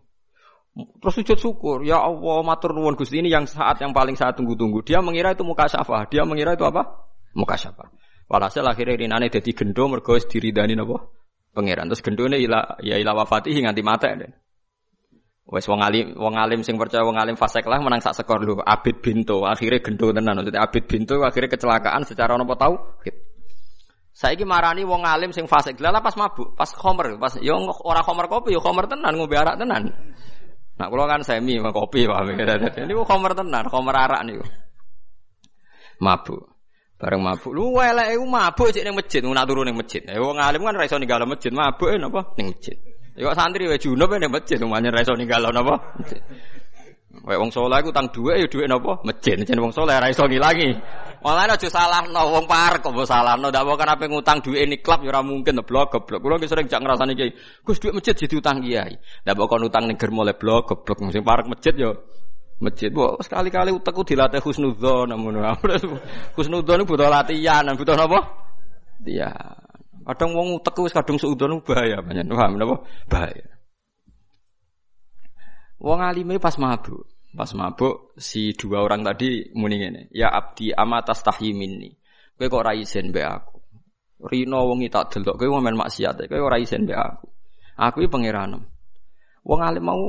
[0.77, 4.85] Terus sujud syukur, ya Allah matur nuwun Gusti ini yang saat yang paling saya tunggu-tunggu.
[4.85, 7.07] Dia mengira itu muka syafah, dia mengira itu apa?
[7.33, 7.89] Muka syafah.
[8.29, 11.09] Walhasil akhirnya rinane jadi gendo mergo wis diridani napa?
[11.55, 11.89] Pangeran.
[11.89, 14.09] Terus gendone ila ya ila wafati nganti mate.
[15.47, 18.59] Wes wong alim wong alim sing percaya wong alim fasek lah menang sak skor lho
[18.59, 22.75] Abid Binto akhirnya gendo tenan maksudnya Abid Binto akhirnya kecelakaan secara nopo tahu
[24.11, 28.03] Saiki marani wong alim sing fasik lah pas mabuk pas khomer pas yo ya ora
[28.03, 29.87] khomer kopi yo ya khomer tenan ngombe arak tenan
[30.77, 34.45] Nah kula kan semi kopi paham ini khomer tenan khomer arak niku
[35.97, 36.57] mabuk
[36.97, 37.53] Bareng mabuk.
[37.53, 40.01] Lu elek iku mabuk cek ning masjid, nak turu ning masjid.
[40.17, 42.73] Wong alim kan ra iso ninggal masjid, mabuk napa ning masjid.
[43.13, 45.77] Kok santri wae junub ning masjid, umane ra iso ninggal napa.
[47.21, 48.97] Wae wong saleh iku utang dhuwit ya dhuwit napa?
[49.05, 49.37] Masjid.
[49.45, 50.73] Jen wong saleh ra iso ngilangi.
[51.17, 53.49] Malah aja salahno wong parek kok salahno.
[53.49, 56.21] Ndak kok ape ngutang dhuwit ini klub ya ora mungkin blok goblok.
[56.21, 57.31] Kulo sering jak ngrasani kiai.
[57.65, 58.93] Gus dhuwit masjid jadi utang kiai.
[59.25, 60.97] Ndak kok utang ning germo le blok goblok.
[61.09, 61.97] Sing parek masjid yo
[62.61, 62.89] masjid.
[62.93, 65.41] Wah, sekali-kali utekku dilatih husnudzon namun
[66.37, 68.19] husnudzon butuh latihan, butuh apa?
[69.05, 69.29] Iya.
[70.07, 72.25] Kadang wong utekku wis kadung seudon bahaya banyak.
[72.31, 72.75] Paham napa?
[73.11, 73.47] Bahaya.
[75.77, 77.05] Wong alime pas mabuk.
[77.37, 81.93] Pas mabuk si dua orang tadi muni ngene, "Ya abdi amatas tahyiminni."
[82.33, 83.55] Kowe kok ora mbek aku.
[84.25, 87.29] Rino wong tak delok kowe men maksiat, kowe ora isin mbek aku.
[87.77, 88.65] Aku iki pangeranem.
[89.45, 90.01] Wong alim mau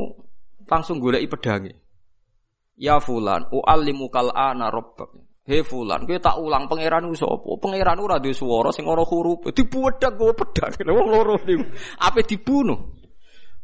[0.64, 1.72] langsung goleki pedange.
[2.80, 5.12] Ya fulan, u'allimu kal ana rabbak.
[5.44, 7.60] He fulan, kowe tak ulang pangeran ku sapa?
[7.60, 9.52] Pangeran ora duwe swara sing ora huruf.
[9.52, 10.72] Dibuwedak go pedang.
[10.80, 11.64] Wong loro niku.
[12.00, 12.76] Ape dibunuh?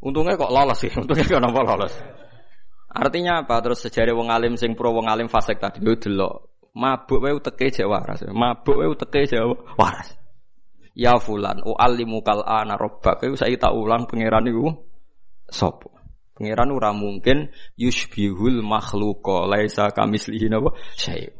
[0.05, 0.92] Untungnya kok lolos sih.
[0.92, 1.92] Untungnya kok napa lolos.
[2.94, 3.59] Artinya apa?
[3.59, 6.54] Terus sejarah wong alim sing pro wong alim fasik tadi yo delok.
[6.74, 8.22] Mabuk wae uteke jek waras.
[8.30, 9.42] Mabuk wae uteke jek
[9.74, 10.14] waras.
[10.94, 13.18] Ya fulan, u'allimu kal ana rabbak.
[13.18, 14.78] Kowe saiki tak ulang pangeran iku
[15.50, 15.90] sapa?
[16.38, 21.35] Pangeran ora mungkin yusbihul makhluqa laisa kamislihi napa syai'.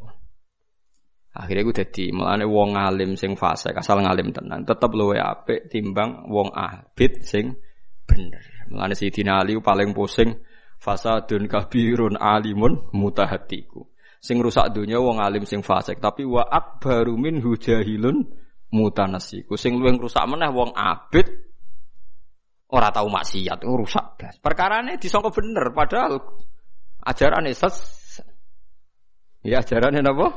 [1.35, 6.31] Akhirnya gue jadi melane wong alim sing fase asal ngalim tenan tetep luwe apik timbang
[6.31, 7.59] wong abid sing
[8.07, 8.39] bener.
[8.71, 10.31] Melane Sayyidina Ali paling pusing
[10.79, 13.87] fasadun kabirun alimun mutahatiku.
[14.19, 18.25] Sing rusak dunia wong alim sing fasik tapi wa akbaru min hujahilun
[18.73, 19.53] mutanasiku.
[19.53, 21.45] Sing luwih rusak meneh wong abid
[22.65, 24.41] Ora tahu maksiat, rusak blas.
[24.41, 26.17] Perkarane disangka bener padahal
[27.05, 27.77] ajaran ses
[29.45, 30.33] Ya ajaran napa?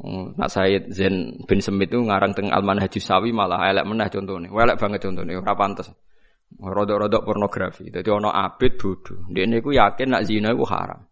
[0.00, 4.08] Hmm, nak Said Zain bin Semit itu ngarang teng Alman Haji Sawi malah elek meneh
[4.08, 4.48] contone.
[4.48, 5.92] Elek banget contone, ora pantes.
[6.60, 7.90] Rodok-rodok pornografi.
[7.90, 9.26] Dadi ana abid bodho.
[9.30, 11.02] Ndekne iku yakin nak zina iku haram.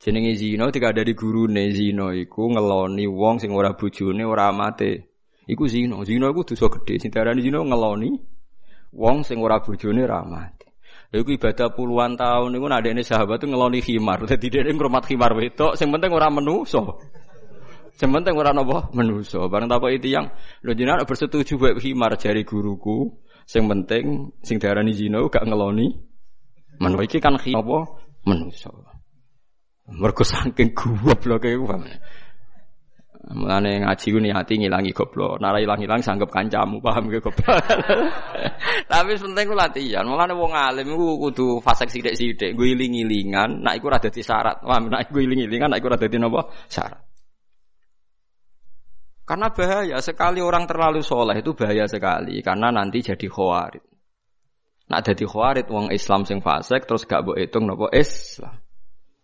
[0.00, 5.08] Jenenge zina tidak ada di gurune zina iku ngeloni wong sing ora bojone ora amate.
[5.48, 6.04] Iku zina.
[6.04, 7.00] Zina iku dosa gedhe.
[7.00, 8.34] Sing diarani zina ngeloni
[8.94, 10.70] Wong sing ora bojone ra mati.
[11.10, 14.22] Lha iku ibadah puluhan tahun niku ini sahabat tuh ngeloni khimar.
[14.22, 17.02] Dadi dhek ngrumat khimar wedok sing penting ora menuso.
[17.98, 19.50] Sing penting ora napa menuso.
[19.50, 20.30] Bareng itu yang
[20.62, 23.10] lho jenengan bersetuju bae khimar jari guruku.
[23.44, 25.92] Sing penting sing diarani zina gak ngeloni.
[26.80, 27.78] Menuso iki kan apa
[28.26, 28.72] menuso.
[29.84, 31.68] Mergo saking gobloke iku
[33.24, 35.40] Mulane ngaji ku niati ngilangi goblok.
[35.40, 37.56] Nara ilang-ilang sanggep kancamu, paham ge goblok.
[38.92, 40.04] Tapi penting ku latihan.
[40.04, 44.60] Mulane wong alim ku kudu fasek sithik-sithik, gue iling-ilingan, nek iku ora dadi syarat.
[44.60, 46.52] Wah, nek gue iling-ilingan, nek iku ora dadi napa?
[46.68, 47.00] Syarat.
[49.24, 53.80] Karena bahaya sekali orang terlalu soleh itu bahaya sekali karena nanti jadi khawarid.
[54.92, 58.60] Nak jadi khawarid wong Islam sing fasik terus gak mbok hitung napa Islam.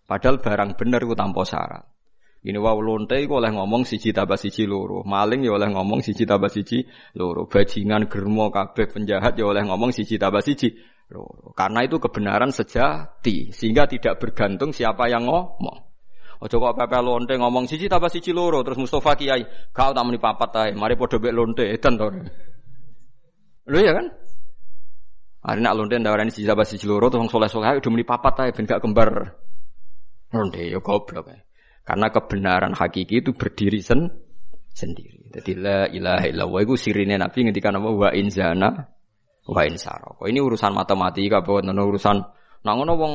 [0.08, 1.84] Padahal barang bener ku tanpa syarat.
[2.40, 5.04] Ini wow lonte iku oleh ngomong siji tambah siji loro.
[5.04, 6.88] Maling ya oleh ngomong siji tambah siji
[7.20, 7.44] loro.
[7.44, 10.72] Bajingan germo kabeh penjahat ya oleh ngomong siji tambah siji
[11.12, 11.52] loro.
[11.52, 15.89] Karena itu kebenaran sejati sehingga tidak bergantung siapa yang ngomong.
[16.40, 19.44] Ojo kok pepe lonte ngomong siji tambah siji loro terus Mustafa Kiai,
[19.76, 22.08] kau tak muni papat tae, mari padha mek lonte edan to.
[23.68, 24.08] Lho ya kan?
[25.44, 28.64] Hari nak lonte ndawarani siji tambah siji loro terus soleh-soleh udah muni papat tae ben
[28.64, 29.36] gak kembar.
[30.32, 31.44] Lonte ya goblok ya.
[31.84, 34.08] Karena kebenaran hakiki itu berdiri sen
[34.72, 35.28] sendiri.
[35.28, 38.88] Jadi la ilaha illallah itu sirine Nabi ngendikan apa wa in zana
[39.44, 40.24] wa in saraka.
[40.24, 42.16] Ini urusan matematika bukan urusan
[42.60, 43.12] nah ngono wong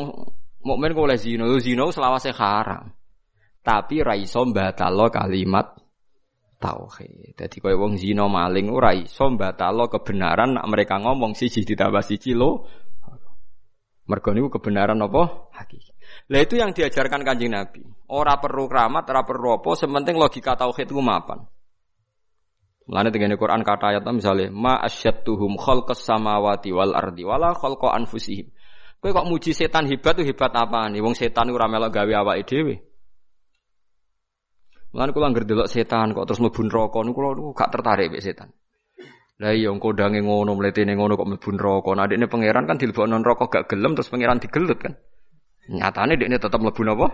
[0.65, 2.93] mukmin kok oleh zina, zina selawase haram.
[3.65, 5.73] Tapi ra iso mbatalo kalimat
[6.61, 7.33] tauhid.
[7.33, 12.69] Dadi koyo wong zina maling ora iso mbatalo kebenaran mereka ngomong siji ditambah siji lo.
[14.05, 15.49] Mergo niku kebenaran apa?
[15.49, 15.97] Hakiki.
[16.29, 17.81] Lah itu yang diajarkan Kanjeng Nabi.
[18.13, 21.41] Ora perlu keramat, ora perlu apa, sementing logika tauhid ku mapan.
[22.85, 28.53] Mulane dengan Quran kata ayat misalnya ma asyattuhum khalqas samawati wal ardi wala khalqa anfusihim.
[29.01, 31.01] Kowe kok muji setan hebat tuh hebat apa nih?
[31.01, 32.94] Wong setan ora melok gawe awake dhewe.
[34.95, 38.47] Mulane kula anggere delok setan kok terus mlebu neraka niku kula gak tertarik mek setan.
[39.43, 41.91] Lah iya kodange ngono mletene ngono kok mlebu neraka.
[41.99, 44.95] Nah dekne pangeran kan dilebokno neraka gak gelem terus pangeran digelut kan.
[45.67, 47.11] Nyatane dekne tetep mlebu napa?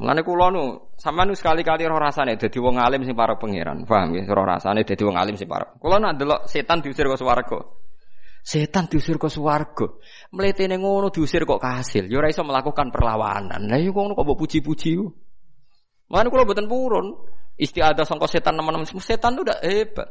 [0.00, 0.62] Mulane kula nu
[0.96, 3.84] sampean sekali-kali roh rasane dadi wong alim sing para pangeran.
[3.84, 4.24] Paham ya?
[4.32, 5.76] Roh rasane dadi wong alim sing para.
[5.76, 7.60] Kula nak delok setan diusir ke swarga.
[8.40, 10.00] Setan diusir ke swarga.
[10.32, 12.08] Mletene ngono diusir kok kasil.
[12.08, 13.68] Ya ora iso melakukan perlawanan.
[13.68, 15.25] Lah yo ngono kok mbok puji-puji.
[16.10, 17.06] Mulane kula mboten purun.
[17.56, 20.08] Istiadah sangka setan teman-teman setan itu udah hebat.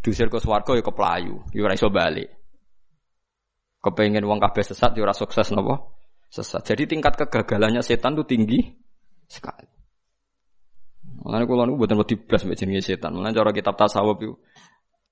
[0.00, 1.44] Diusir ke swarga ya keplayu.
[1.52, 2.32] Ya ora iso balik.
[3.78, 5.84] Kepengen wong kabeh sesat ya sukses napa?
[6.32, 6.64] Sesat.
[6.64, 8.60] Jadi tingkat kegagalannya setan itu tinggi
[9.28, 9.68] sekali.
[11.22, 13.12] Mulane kula niku mboten wedi blas mbek jenenge setan.
[13.12, 14.34] Mulane cara kitab tasawuf itu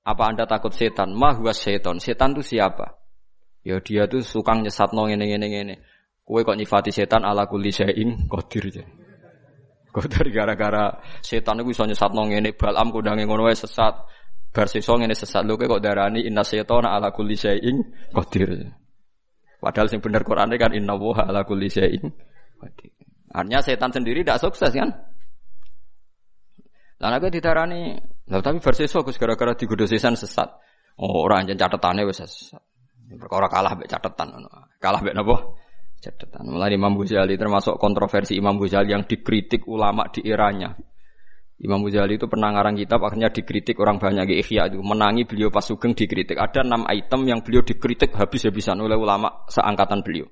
[0.07, 1.13] apa Anda takut setan?
[1.13, 1.99] Ma huwa setan.
[2.01, 2.97] Setan itu siapa?
[3.67, 5.75] Ya dia tuh suka nyesatno ngene ngene ngene.
[6.23, 8.71] Kowe kok nyifati setan ala kulli syai'in qadir
[9.97, 10.05] aja.
[10.05, 13.95] Qadir gara-gara setan iku iso nyesatno ngene balam kondange ngono wae sesat.
[14.53, 17.81] Bar sesuk ngene sesat lho kok darani inna setana ala kulli syai'in
[18.13, 18.73] qadir.
[19.57, 22.13] Padahal sing bener Qur'ane kan inna wa ala kulli qadir.
[23.33, 24.93] Artinya setan sendiri tidak sukses kan?
[26.97, 27.93] Lah aku ditarani,
[28.33, 30.49] lah tapi versi Gus gara-gara digoda setan sesat.
[30.97, 32.63] Oh, orang jan catatannya wis sesat.
[33.07, 34.49] Perkara kalah mbek catatan
[34.81, 35.37] Kalah mbek napa?
[35.97, 36.45] Catatan.
[36.53, 40.77] Mulai Imam Ghazali termasuk kontroversi Imam Ghazali yang dikritik ulama di eranya.
[41.57, 45.49] Imam Ghazali itu pernah ngarang kitab akhirnya dikritik orang banyak di Ihya itu menangi beliau
[45.49, 46.37] pas sugeng dikritik.
[46.37, 50.29] Ada enam item yang beliau dikritik habis-habisan oleh ulama seangkatan beliau.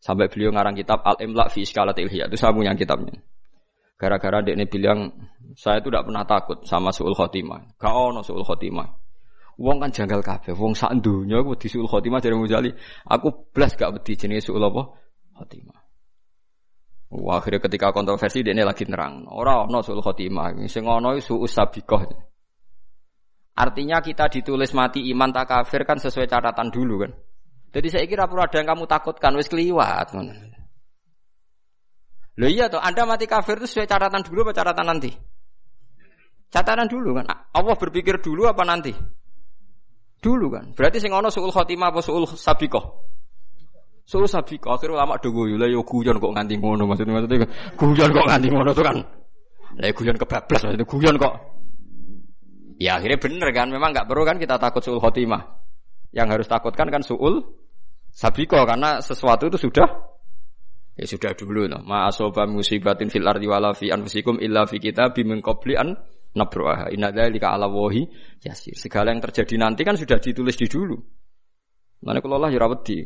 [0.00, 2.28] Sampai beliau ngarang kitab Al-Imla fi Iskalatil Ihya.
[2.28, 3.16] Itu saya punya kitabnya.
[4.00, 5.12] Gara-gara dia bilang,
[5.56, 7.76] saya itu tidak pernah takut sama suul khotimah.
[7.76, 8.88] Gak ono suul khotimah.
[9.60, 12.72] Wong kan janggal kabeh, wong sak donya aku di suul khotimah dari Muzali.
[13.04, 14.88] Aku blas gak wedi jenis suul apa?
[15.36, 15.76] Khotimah.
[17.12, 19.28] Wah, akhirnya ketika kontroversi dia lagi nerang.
[19.28, 20.56] Orang ono suul khotimah.
[20.64, 22.08] Sing ono suul sabiqah.
[23.60, 27.12] Artinya kita ditulis mati iman tak kafir kan sesuai catatan dulu kan.
[27.76, 30.16] Jadi saya kira perlu ada yang kamu takutkan, wis keliwat.
[32.40, 35.12] Loh iya toh, Anda mati kafir itu sesuai catatan dulu apa catatan nanti?
[36.48, 37.28] Catatan dulu kan.
[37.28, 39.19] Allah berpikir dulu apa nanti?
[40.20, 40.76] Dulu kan.
[40.76, 42.84] Berarti sing ono suul khotimah apa suul sabikoh?
[44.04, 44.76] Suul sabikoh.
[44.76, 47.48] Akhirnya ulama do guyu lah yo guyon kok nganti ngono maksudnya maksudnya
[47.80, 48.96] guyon kok nganti ngono tuh kan.
[49.80, 51.34] Lah guyon kebablas maksudnya guyon kok.
[52.80, 55.60] Ya akhirnya bener kan, memang nggak perlu kan kita takut suul khotimah.
[56.12, 57.40] Yang harus takutkan kan suul
[58.12, 59.88] sabiko karena sesuatu itu sudah
[61.00, 61.80] ya sudah dulu no.
[61.80, 65.40] Ma asoba musibatin fil ardi wala fi anfusikum illa fi kitabim min
[66.34, 66.90] nabruha.
[66.94, 68.06] Inna dzalika ala wahi
[68.42, 68.76] yasir.
[68.76, 70.96] Segala yang terjadi nanti kan sudah ditulis di dulu.
[72.00, 73.04] Mana kalau Allah ya rawedi,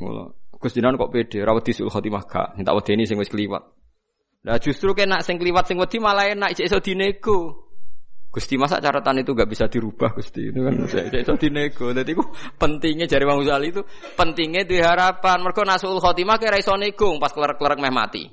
[0.54, 3.62] Gus Dinan kok pede, rawedi sul khotimah gak, minta wedeni sing wis kliwat.
[4.46, 7.64] Nah justru kena sing kliwat sing wedi malah enak iso dinego.
[8.34, 11.94] Gusti masa catatan itu gak bisa dirubah Gusti itu kan saya itu dinego.
[11.94, 12.24] Jadi itu
[12.58, 13.86] pentingnya jari Bang Uzali itu
[14.18, 15.38] pentingnya diharapan.
[15.38, 18.26] Mereka nasul khotimah kira iso nego pas kelar-kelar meh mati.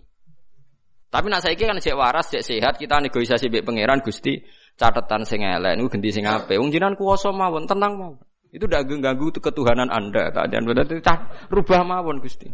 [1.11, 4.41] Tapi nak saya kan cek waras, cek sehat kita negosiasi baik pangeran Gusti
[4.81, 6.57] catatan sing elek niku ganti sing apik.
[6.57, 8.17] Wong jinan kuwasa mawon, tenang mawon.
[8.49, 10.33] Itu udah ganggu ketuhanan Anda.
[10.49, 12.49] Dan berarti cah rubah mawon Gusti.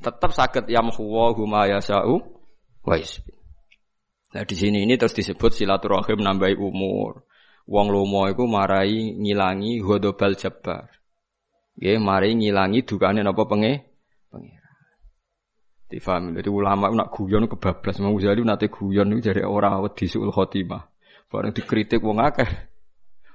[0.00, 2.24] Tetap sakit yamhu wa huma yasau
[2.84, 2.96] wa.
[4.34, 7.22] Nah di sini ini terus disebut silaturahim nambahi umur.
[7.64, 10.90] Wong lomo iku marai ngilangi hodobal jabar.
[11.80, 13.72] Nggih, marai ngilangi dukane napa penge
[14.28, 14.70] pengira.
[15.88, 16.36] Difahami.
[16.36, 20.93] Jadi ulama nak guyon kebablas mau jadi nate guyon iku jare ora wedi sul khotimah.
[21.34, 22.46] Bareng dikritik wong akeh.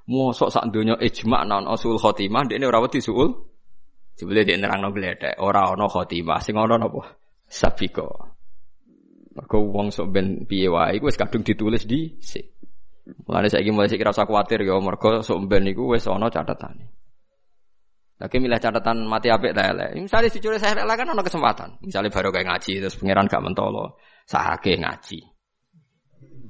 [0.07, 3.35] Mosok sak donya ijma non usul khotimah ndekne ora wedi suul.
[4.15, 7.19] Jebule dia nerangno gledek, ora ana khotimah, sing ana napa?
[7.43, 8.07] Sabiko.
[9.35, 12.39] Mergo wong sok ben piye wae iku wis kadung ditulis di si.
[13.27, 16.89] Mulane saiki mulai sik rasa kuwatir ya mergo sok ben iku wis ana catatane.
[18.19, 19.95] Lagi milih catatan mati apik ta elek.
[19.95, 21.69] Misalnya dicuri saya elek kan ana kesempatan.
[21.79, 23.95] Misalnya baru kayak ngaji terus pangeran gak mentolo,
[24.27, 25.23] sahake ngaji.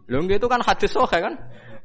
[0.10, 1.34] Lho itu kan hadis sahih kan?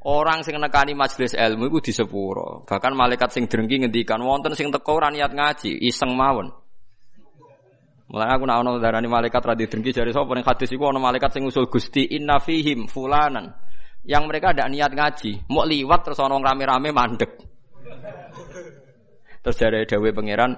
[0.05, 2.65] Orang sing nekani majelis ilmu iku disepuro.
[2.65, 6.53] Bahkan malaikat sing drengki ngendikan wonten sing teko ora niat ngaji, iseng mawon.
[8.05, 11.33] Mulai aku nak ono darani malaikat ra drengki jare sapa ning hadis iku ono malaikat
[11.33, 13.53] sing usul Gusti inna fihim fulanan.
[14.05, 17.41] Yang mereka ada niat ngaji, mau liwat terus ono rame-rame mandek.
[19.41, 20.53] Terus dari dawe pangeran,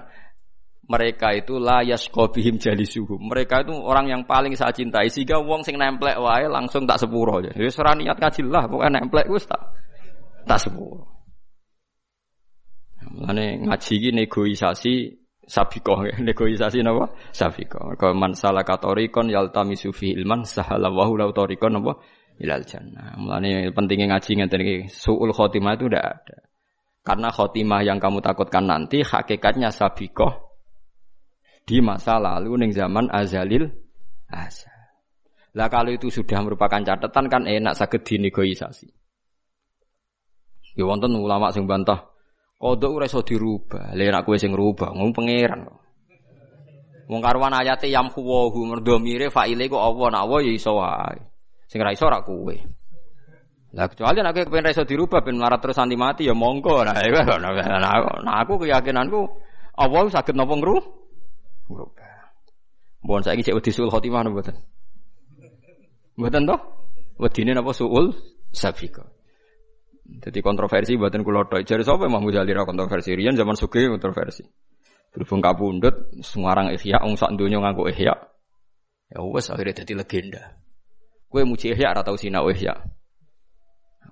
[0.88, 3.20] mereka itu layas kobihim jali suhu.
[3.20, 5.12] Mereka itu orang yang paling saya cintai.
[5.12, 7.52] Sehingga wong sing nemplek wae langsung tak sepuro aja.
[7.52, 9.62] Jadi serah niat ngaji lah, pokoknya nemplek gue tak
[10.48, 11.04] tak sepuro.
[13.04, 15.12] Mulane ngaji ini negosiasi
[15.44, 17.12] sabiko, negosiasi napa?
[17.36, 17.92] Sabiko.
[18.00, 22.00] Kalau man salah katorikon yaltamisu fi ilman sahala wahu lau torikon napa?
[22.40, 23.12] Ilal jannah.
[23.20, 24.76] Mulane pentingnya ngaji ngeten iki.
[24.88, 26.36] Suul khotimah itu tidak ada.
[27.04, 30.47] Karena khotimah yang kamu takutkan nanti hakikatnya sabikoh
[31.68, 33.68] di masa lalu ning zaman azalil
[34.32, 34.72] azal.
[35.52, 38.88] Lah kalau itu sudah merupakan catatan kan enak sakit dinegosiasi.
[40.80, 42.08] Ya wonten ulama sing bantah
[42.56, 43.92] kodok ora iso dirubah.
[43.92, 45.68] Lah nek kowe sing rubah ngomong pangeran.
[47.08, 51.20] Wong karuan ayate yam kuwahu merdomire faile kok Allah nak ya iso wae.
[51.68, 52.56] Sing ra iso ra kowe.
[53.76, 56.80] Lah kecuali nek kowe iso dirubah ben melarat terus anti mati ya monggo.
[56.80, 56.96] Nah,
[58.24, 59.20] nah aku keyakinanku
[59.76, 61.07] Allah sakit napa ngru?
[61.68, 62.32] Merubah.
[63.04, 64.56] Mohon saya cek wedi suul khotimah napa mboten?
[66.18, 66.60] Mboten toh?
[67.20, 68.16] Wedine napa suul
[68.50, 69.06] safika.
[70.08, 71.62] Jadi kontroversi buatan kulo tok.
[71.62, 73.12] Jadi siapa yang mau ra kontroversi?
[73.12, 74.40] Rian zaman suge kontroversi.
[75.12, 78.16] Berhubung kabundut, semarang ihya, wong sak donya nganggo ihya.
[79.08, 80.42] Ya wes akhirnya jadi legenda.
[81.28, 82.76] Kue muji ihya atau sinau ihya.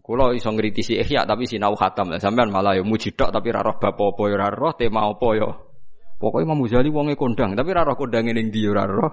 [0.05, 2.13] Kulo iso ngritisi ihya tapi sinau khatam.
[2.21, 5.29] Sampean malah ya muji tok tapi ra roh bab apa ya ra roh tema apa
[5.33, 5.49] ya.
[6.17, 9.13] Pokoknya Imam Ghazali wonge kondang, tapi raro kondange ning ndi ora roh.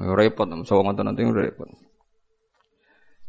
[0.00, 1.68] Ya repot, so ngoten nanti repot.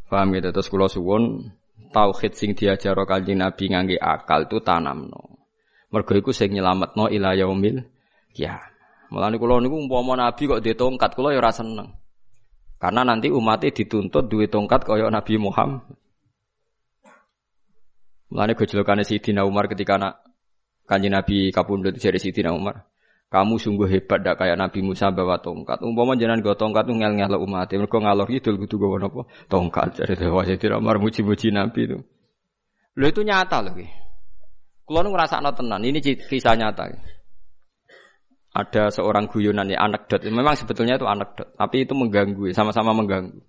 [0.07, 1.51] Paham gitu terus kula suwun
[1.95, 5.39] tauhid sing diajaro Kanjeng Nabi ngangge akal itu tanamno.
[5.91, 7.83] Mergo iku sing nyelametno ila yaumil
[8.35, 8.59] ya.
[9.11, 11.95] Mulane kula niku umpama Nabi kok dhe tongkat kula ya ora seneng.
[12.79, 15.83] Karena nanti umatnya dituntut duwe tongkat kaya Nabi Muhammad.
[18.31, 20.23] Mulane gejolakane Sayyidina Umar ketika anak
[20.91, 22.83] Kanji Nabi kapundut dari Siti Umar.
[23.31, 25.79] Kamu sungguh hebat dak kayak Nabi Musa bawa tongkat.
[25.87, 27.71] Umpama jangan gue tongkat tuh ngel ngel umat.
[27.71, 29.23] Mereka ngalor itu kudu gue apa?
[29.47, 31.97] Tongkat dari Dewa Siti Umar muji-muji Nabi itu.
[32.99, 33.71] Lo itu nyata loh.
[34.83, 36.91] Kalau ngerasa tenan, ini kisah nyata.
[38.51, 40.27] Ada seorang guyonan ya anekdot.
[40.27, 43.39] Memang sebetulnya itu anekdot, tapi itu mengganggu, sama-sama mengganggu.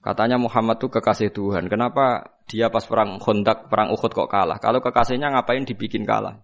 [0.00, 1.68] Katanya Muhammad tuh kekasih Tuhan.
[1.68, 4.58] Kenapa dia pas perang Khandaq, perang Uhud kok kalah?
[4.62, 6.38] Kalau kekasihnya ngapain dibikin kalah?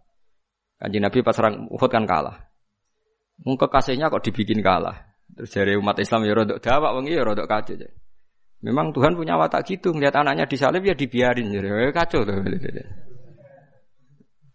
[0.79, 2.37] Kanji Nabi pas perang Uhud kan kalah.
[3.47, 4.99] Mungkin kekasihnya kok dibikin kalah.
[5.33, 7.79] Terus dari umat Islam ya rodok dawak wengi ya rodok kacau.
[8.63, 11.51] Memang Tuhan punya watak gitu, ngeliat anaknya disalib ya dibiarin.
[11.51, 12.39] Jadi ya kacau tuh.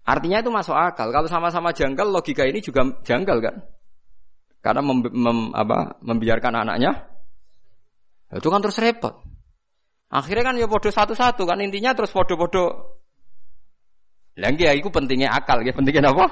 [0.08, 1.12] Artinya itu masuk akal.
[1.12, 3.56] Kalau sama-sama janggal, logika ini juga janggal kan?
[4.64, 7.08] Karena mem, mem, apa, membiarkan anaknya
[8.32, 9.24] itu kan terus repot.
[10.08, 12.96] Akhirnya kan ya podo satu-satu kan intinya terus podo-podo.
[14.40, 16.32] Lagi ya itu pentingnya akal ya pentingnya apa?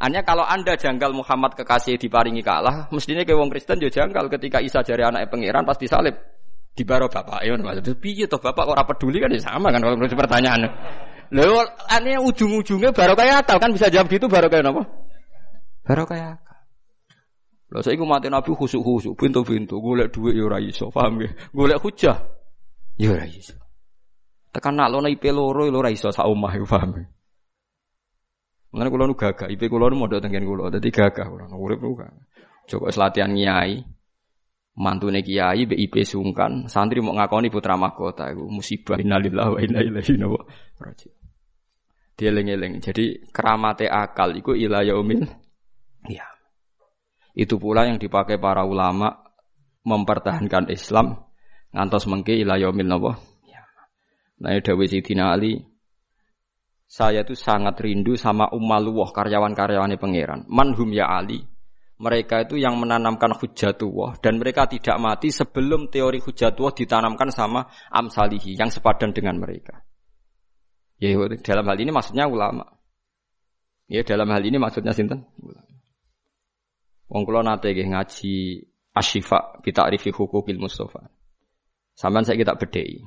[0.00, 4.58] Hanya kalau anda janggal Muhammad kekasih diparingi kalah, mestinya ke wong Kristen juga janggal ketika
[4.64, 6.16] Isa jari anak pangeran pasti salib
[6.72, 9.78] di baro bapak ya maksudnya piye toh bapak kok ora peduli kan ya sama kan
[9.78, 10.60] kalau menurut pertanyaan.
[11.30, 14.82] Lho aneh ujung-ujungnya baru kayak akal kan bisa jawab gitu baru kayak apa?
[15.86, 16.58] Baru kayak akal.
[17.70, 21.30] Lah saiki mati Nabi khusuk-khusuk, pintu-pintu, golek dhuwit ya iso, paham ya?
[21.54, 22.39] Golek hujah
[23.00, 23.56] ya ora iso.
[24.52, 27.04] Tekan nak lono IP loro ya ora iso sak omah ya paham ya?
[28.70, 32.12] Mengenai kulo nu gagah, IP kulo nu modal tengen kulo, dadi gagah kulo urip gagah.
[32.70, 33.82] Coba latihan nyai,
[34.78, 39.80] mantune kiai be IP sungkan, santri mau ngakoni putra mahkota iku musibah innalillahi wa inna
[39.82, 40.14] ilaihi
[40.78, 41.18] raji'un.
[42.14, 42.84] Dieling-eling.
[42.84, 45.24] Jadi keramate akal iku ila yaumil
[46.06, 46.28] iya.
[47.32, 49.24] Itu pula yang dipakai para ulama
[49.82, 51.29] mempertahankan Islam
[51.70, 53.18] ngantos mengke ila yaumil napa.
[53.46, 53.62] Ya.
[54.42, 55.58] Nah, dawuh Sidina Ali,
[56.90, 60.40] saya tuh sangat rindu sama Ummaluwah karyawan-karyawannya pangeran.
[60.50, 61.38] Manhum ya Ali.
[62.00, 68.56] Mereka itu yang menanamkan hujatullah dan mereka tidak mati sebelum teori hujatullah ditanamkan sama amsalihi
[68.56, 69.84] yang sepadan dengan mereka.
[70.96, 71.12] Ya
[71.44, 72.64] dalam hal ini maksudnya ulama.
[73.84, 75.28] Ya dalam hal ini maksudnya sinten?
[75.38, 75.76] Ulama.
[77.12, 78.64] Wong kula nate ngaji
[78.96, 81.19] Asyifa bi ta'rifi hukukil Mustafa.
[82.00, 83.04] Sampeyan saya kita bedhei.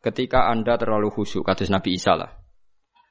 [0.00, 2.32] Ketika Anda terlalu khusyuk kados Nabi Isa lah.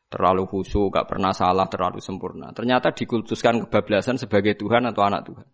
[0.09, 2.49] Terlalu khusyuk, gak pernah salah, terlalu sempurna.
[2.49, 5.47] Ternyata dikultuskan kebablasan sebagai Tuhan atau anak Tuhan.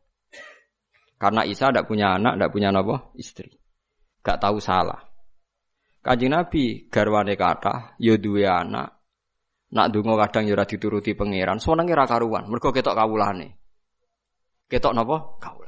[1.19, 3.11] Karena Isa tidak punya anak, tidak punya apa?
[3.19, 3.51] Istri.
[4.23, 5.03] gak tahu salah.
[5.99, 8.95] Kanjeng Nabi garwane kata, ya duwe anak.
[9.75, 13.59] Nak donga kadang ya ora dituruti pangeran, senenge ra karuan, mergo ketok kawulane.
[14.69, 15.35] Ketok napa?
[15.41, 15.64] Kawulan.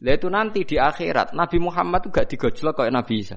[0.00, 3.36] Lah itu nanti di akhirat Nabi Muhammad tuh gak digojlok kayak Nabi Isa.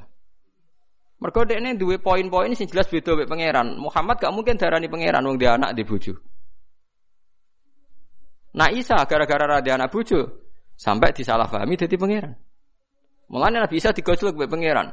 [1.19, 3.75] Mergo dekne duwe poin-poin sing jelas beda mek pangeran.
[3.75, 6.15] Muhammad gak mungkin darani pangeran wong dia anak di bojo.
[8.55, 12.33] Nah Isa gara-gara ra anak bojo sampai disalahpahami jadi pangeran.
[13.27, 14.87] Mulane Nabi Isa digojlok mek pangeran.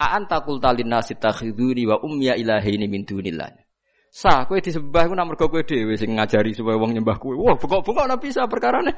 [0.00, 3.52] Aan takul talin nasi takhiduni wa umya ilahi ini min dunillah.
[4.10, 7.36] Sah, kowe disembah nak mergo kowe dhewe sing ngajari supaya wong nyembah kowe.
[7.36, 8.96] Wah, bengok-bengok Nabi Isa perkarane.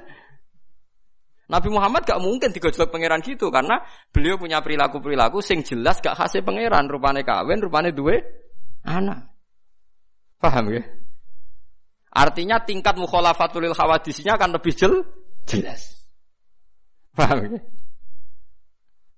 [1.52, 6.40] Nabi Muhammad gak mungkin digojlok pangeran gitu karena beliau punya perilaku-perilaku sing jelas gak khas
[6.40, 8.24] pangeran, rupane kawin, rupane duwe
[8.88, 9.28] anak.
[10.40, 10.80] Paham ya?
[12.08, 15.04] Artinya tingkat mukhalafatul khawadisnya akan lebih jel,
[15.44, 16.08] jelas.
[17.12, 17.60] Paham ya?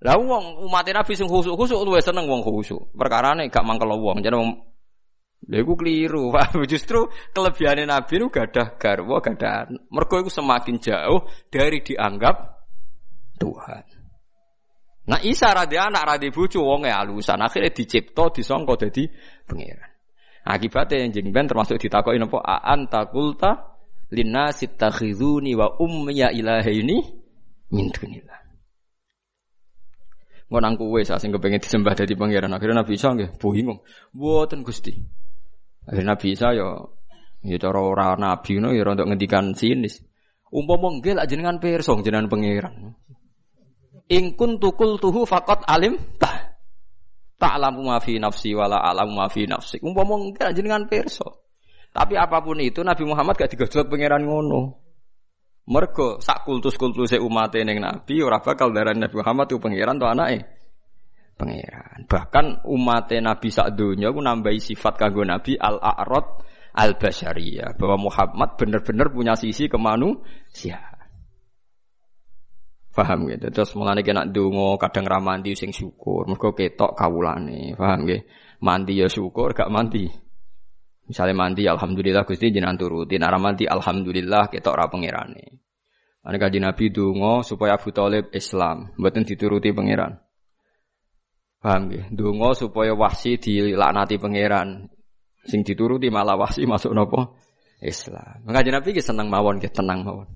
[0.04, 2.92] Lah wong umat Nabi sing khusuk-khusuk luwih seneng wong khusuk.
[2.92, 4.20] Perkarane gak mangkel wong.
[4.20, 4.36] Jadi
[5.44, 6.56] Lha iku keliru, Pak.
[6.64, 12.36] Justru kelebihan Nabi itu gadah garwa, gadah mergo iku semakin jauh dari dianggap
[13.36, 13.84] Tuhan.
[15.04, 19.04] Nah Isa radhi anak radhi bojo wonge alusan akhirnya dicipta disangka dadi
[19.44, 19.90] pangeran.
[20.44, 23.76] Akibatnya yang jeng ben termasuk ditakoki napa aan takulta
[24.12, 27.00] linnasi takhizuni wa ummiya ilahaini
[27.72, 28.40] min dunillah.
[30.44, 32.52] ngonang kowe sak sing kepengin disembah dadi pangeran.
[32.52, 33.80] Akhirnya Nabi Isa nggih bingung.
[34.14, 34.92] Mboten Gusti.
[35.84, 36.68] Akhirnya Nabi Isa ya
[37.44, 40.00] ya cara ora nabi ngono ya untuk ngendikan sinis.
[40.48, 42.94] Umpama nggih lak jenengan pirsa jenengan pangeran.
[44.08, 46.56] In kuntu tuhu faqat alim ta.
[47.34, 49.82] Ta'lamu ma fi nafsi wala a'lamu ma fi nafsi.
[49.84, 51.26] Umpama nggih jenengan pirsa.
[51.94, 54.82] Tapi apa pun itu Nabi Muhammad gak digojlok pangeran ngono.
[55.64, 60.63] Mergo sak kultus-kultuse umat ning Nabi ora bakal darani Nabi Muhammad itu pangeran to anake.
[61.34, 62.06] Pangeran.
[62.06, 66.26] Bahkan umat Nabi sak donya ku nambahi sifat kanggo Nabi al-a'rad
[66.74, 70.94] al-basyariyah bahwa Muhammad benar-benar punya sisi kemanusiaan.
[72.94, 73.50] Paham gitu.
[73.50, 77.74] Terus mulane kena donga kadang ra mandi sing syukur, mergo ketok kawulane.
[77.74, 78.22] Paham nggih?
[78.62, 80.06] Mandi ya syukur, gak mandi.
[81.04, 83.18] Misalnya mandi, alhamdulillah gusti jenengan turuti.
[83.18, 85.44] Nara mandi, alhamdulillah kita ora pangerane.
[86.24, 90.16] Ane kaji Nabi dungo supaya Abu Talib Islam, buatin dituruti pangeran.
[91.64, 92.04] Paham ya?
[92.12, 94.92] Dungo supaya wahsi dilaknati pangeran.
[95.48, 97.40] Sing dituruti malah wahsi masuk nopo
[97.80, 98.44] Islam.
[98.44, 100.28] Kaji Nabi ki seneng mawon, ki tenang mawon.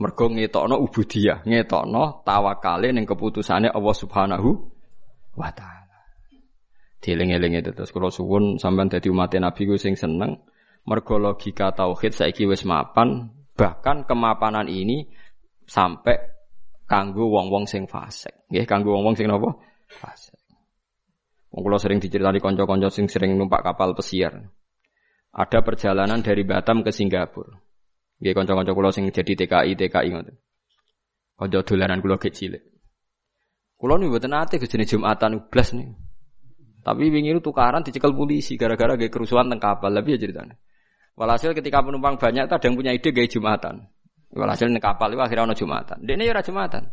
[0.00, 4.48] Mergo ngetokno ubudiyah, ngetokno tawakale ning keputusane Allah Subhanahu
[5.36, 6.00] wa taala.
[7.04, 10.40] Dieling-eling itu terus kalau suwun sampean dadi umat Nabi ku sing seneng
[10.88, 13.28] mergo logika tauhid saiki wis mapan
[13.58, 15.04] bahkan kemapanan ini
[15.68, 16.16] sampai
[16.88, 19.52] kanggo wong-wong sing fasik nggih kanggo wong-wong sing napa
[19.88, 20.38] fasik
[21.48, 24.52] Wong kula sering diceritani kanca-kanca sing sering numpak kapal pesiar.
[25.32, 27.56] Ada perjalanan dari Batam ke Singapura.
[28.20, 30.36] Nggih kanca-kanca kula sing jadi TKI TKI ngoten.
[31.40, 32.60] Kanca dolanan kula kecil.
[33.80, 35.88] Kula niku mboten ate jenis Jumatan ublas nih.
[36.82, 39.92] Tapi wingi itu tukaran dicekel polisi gara-gara gaya kerusuhan teng kapal.
[39.92, 40.56] Lebih ya ceritanya.
[41.18, 43.90] Walhasil ketika penumpang banyak, ada yang punya ide gaya jumatan.
[44.34, 46.04] Walhasil ning kapal itu akhirnya ono jumatan.
[46.04, 46.90] Dene ya ora jumatan.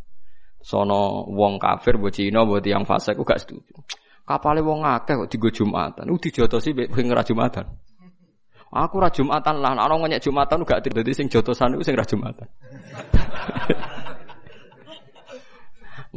[0.66, 3.86] Sono wong kafir mbok Cina yang fase aku gak setuju.
[4.26, 6.10] Kapale wong akeh kok digo jumatan.
[6.10, 7.70] Udah dijotosi sing ora jumatan.
[8.74, 12.50] Aku ora jumatan lah, ana ngonyek jumatan gak dadi sing jotosan iku sing ora jumatan.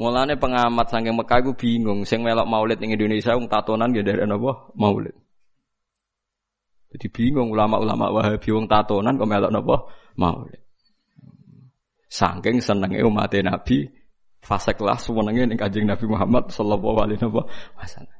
[0.01, 4.25] Mulane pengamat saking Mekah iku bingung, sing melok maulid ning Indonesia wong tatonan ya dari
[4.25, 4.73] napa?
[4.81, 5.13] Maulid.
[6.89, 9.93] Jadi bingung ulama-ulama Wahabi wong tatonan kok melok napa?
[10.17, 10.65] Maulid.
[12.09, 13.98] Saking senenge umat Nabi
[14.49, 18.17] fase kelas semenenge ning Kanjeng Nabi Muhammad sallallahu alaihi wasallam.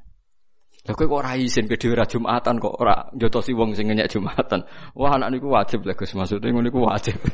[0.87, 4.61] Lah kok ora isin ke ora Jumatan kok ora njotosi wong sing ngenyek Jumatan.
[4.93, 7.17] Wah anak niku wajib lah Gus, maksudnya ngono niku wajib.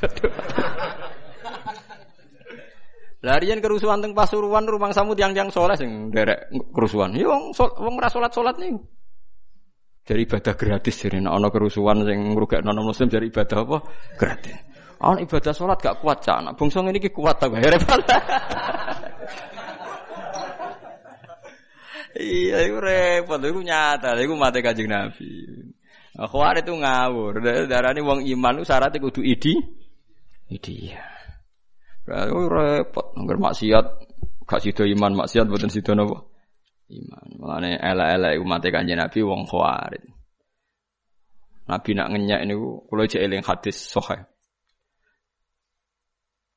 [3.26, 7.16] Larian kerusuhan teng Pasuruan rumang samu tiang-tiang soleh sing derek kerusuhan.
[7.18, 8.76] Ya wong sol, wong ora salat-salat nih.
[10.06, 13.78] Dari ibadah gratis jadi ana kerusuhan sing ngrugekno muslim dari ibadah apa?
[14.20, 14.75] Gratis.
[15.02, 17.76] Ana ibadah salat gak kuat cah anak bangsa ngene iki kuat ta bayar
[22.16, 25.52] Iya, itu repot, itu nyata, itu mati kajing Nabi.
[26.16, 29.60] Khawarij itu ngawur, darah ini wong iman itu syaratnya kudu idi,
[30.48, 31.04] idi ya.
[32.32, 33.86] Oh, repot, nggak maksiat,
[34.48, 36.32] gak sido iman maksiat, bukan sido nopo
[36.88, 37.26] iman.
[37.36, 40.04] Mulane elek-elek umat kanjeng Nabi wong khawarit.
[41.66, 42.54] Nabi nak ngenyak ini
[42.86, 44.22] kulo cek eling hadis sahih.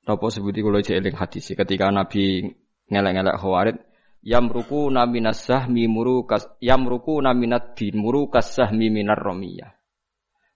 [0.08, 2.40] Apa sebuti kulo cek eling hadis ketika Nabi
[2.88, 3.76] ngelek-ngelek khawarid
[4.24, 9.68] yamruku naminas sahmi muru kas yamruku naminat din muru kasahmi minar romiyah.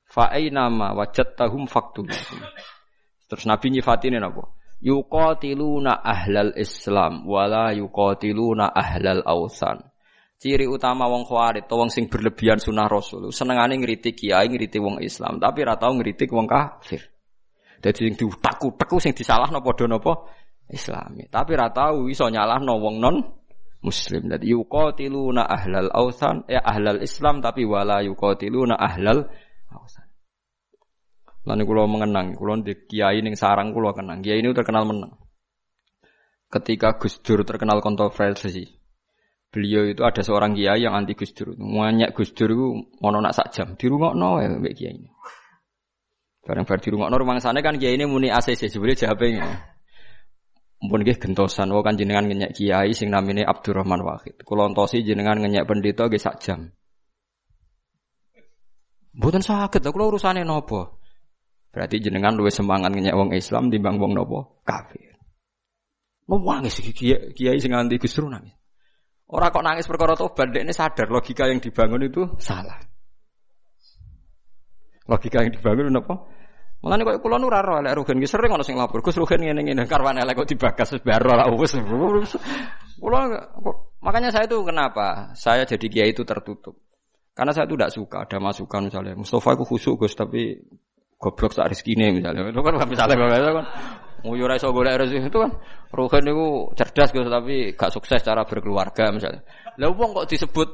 [0.08, 2.08] Fa aina ma wajadtahum faktul
[3.28, 4.56] terus nabi nyifatine napa?
[4.80, 9.84] Yuqatiluna ahlal islam wala yuqatiluna ahlal ausan.
[10.40, 15.38] Ciri utama wong khawarid wong sing berlebihan sunah rasul senengane ngritik kiai ngritik wong islam
[15.38, 17.12] tapi ora tau ngritik wong kafir
[17.82, 20.30] dadi sing diutak-utek sing disalahno padha napa
[20.70, 21.26] Islami.
[21.28, 23.16] Tapi ra tau iso nyalahno wong non
[23.82, 24.30] muslim.
[24.30, 29.26] Dadi yuqatiluna ahlal ausan ya ahlal Islam tapi wala yuqatiluna ahlal
[29.74, 30.06] ausan.
[31.42, 34.22] Lan kula mengenang, kula di kiai ning sarang kula kenang.
[34.22, 35.18] Kiai ini terkenal menang.
[36.46, 38.62] Ketika Gus Dur terkenal kontroversi,
[39.50, 41.58] beliau itu ada seorang kiai yang anti Gus Dur.
[41.58, 42.66] Banyak Gus Dur itu
[43.02, 45.10] mau nak sak jam di rumah no ya kiai ini.
[46.42, 49.46] Barang bar rumah sana kan kiai ini muni ACC sebenarnya jawabnya.
[50.82, 54.42] Mumpun nggih gentosan wong kan jenengan ngenyek kiai sing namine Abdurrahman Wahid.
[54.42, 56.74] Kula entosi jenengan ngenyek pendeta nggih sak jam.
[59.14, 60.98] Mboten saged, kula urusane napa?
[61.70, 64.50] Berarti jenengan luwih semangat ngenyek wong Islam timbang wong napa?
[64.66, 65.14] Kafir.
[66.26, 68.58] Nangis kiai, kiai sing nganti Gus nangis.
[69.30, 72.91] Ora kok nangis perkara tobat, ini sadar logika yang dibangun itu salah.
[75.10, 76.14] Logika yang dibangun apa?
[76.82, 79.06] Mulane kok kula nu ora ro elek rugen sering ana sing lapor.
[79.06, 81.78] Gus rugen ngene ngene karwan elek kok dibagas wis baro lah wis.
[82.98, 83.30] Kula
[84.02, 85.30] makanya saya itu kenapa?
[85.38, 86.74] Saya jadi kiai itu tertutup.
[87.32, 90.58] Karena saya itu tidak suka ada masukan misalnya Mustafa aku khusyuk Gus tapi
[91.22, 92.50] goblok sak rezekine misalnya.
[92.50, 93.66] Itu kan misalnya kalau kan
[94.22, 95.50] Nguyu ra iso golek rezeki itu kan
[95.90, 96.46] Rugen itu
[96.78, 99.42] cerdas Gus tapi gak sukses cara berkeluarga misalnya.
[99.78, 100.68] Lah wong kok disebut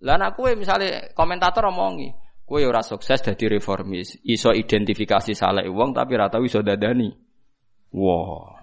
[0.00, 2.08] Lah anak kue misalnya komentator omongi,
[2.50, 7.06] Kue ora sukses jadi reformis, iso identifikasi salah uang tapi rata iso dadani.
[7.94, 8.58] Wow.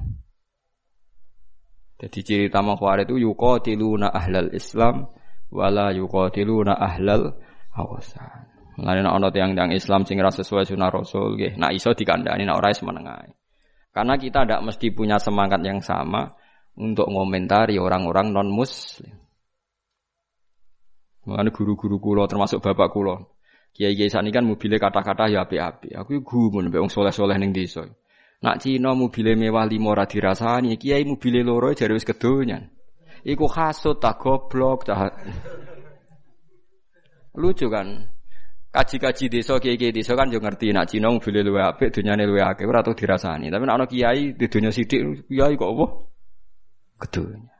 [1.95, 5.07] Jadi ciri utama khawarij itu yuqatiluna ahlal Islam
[5.47, 7.39] wala yuqatiluna ahlal
[7.71, 8.51] hawasan.
[8.75, 12.59] Mulane nek ana tiyang-tiyang Islam sing ora sesuai sunah Rasul nggih, nak iso dikandani nek
[12.59, 13.31] ora menengahi.
[13.95, 16.27] Karena kita tidak mesti punya semangat yang sama
[16.75, 19.26] untuk ngomentari orang-orang non muslim.
[21.27, 23.19] Mulane guru-guru kula termasuk bapak kula
[23.77, 25.93] Kiai kiai sani kan mobilnya kata-kata ya api-api.
[25.93, 27.85] Aku gumun mbek wong soleh-soleh ning desa.
[28.41, 32.65] Nak Cina mobilnya mewah lima ora dirasani, kiai mobilnya loro jare wis kedonyan.
[33.21, 35.13] Iku hasut tak goblok tak.
[37.41, 38.01] Lucu kan?
[38.73, 42.65] Kaji-kaji desa kiai-kiai desa kan yo ngerti nak Cina mobilnya luwe apik, dunyane luwe akeh
[42.65, 43.53] ora dirasani.
[43.53, 45.85] Tapi nak kiai di dunya sithik, kiai kok apa?
[47.05, 47.56] Kedonyan.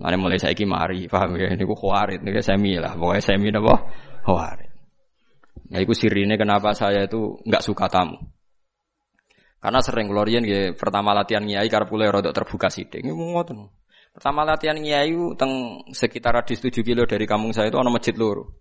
[0.00, 1.52] Mane mulai saiki mari, paham ya?
[1.52, 3.84] Niku khawarit, niku semi lah, pokoknya semi napa?
[4.24, 4.72] Khawarit.
[5.70, 8.16] Nah, itu sirine kenapa saya itu nggak suka tamu.
[9.60, 13.04] Karena sering kelorian ya pertama latihan nyai karena pula rodok terbuka sidik.
[13.04, 13.68] Ini ngoten.
[14.16, 18.56] Pertama latihan nyai teng sekitar radius 7 kilo dari kampung saya itu ada masjid loro.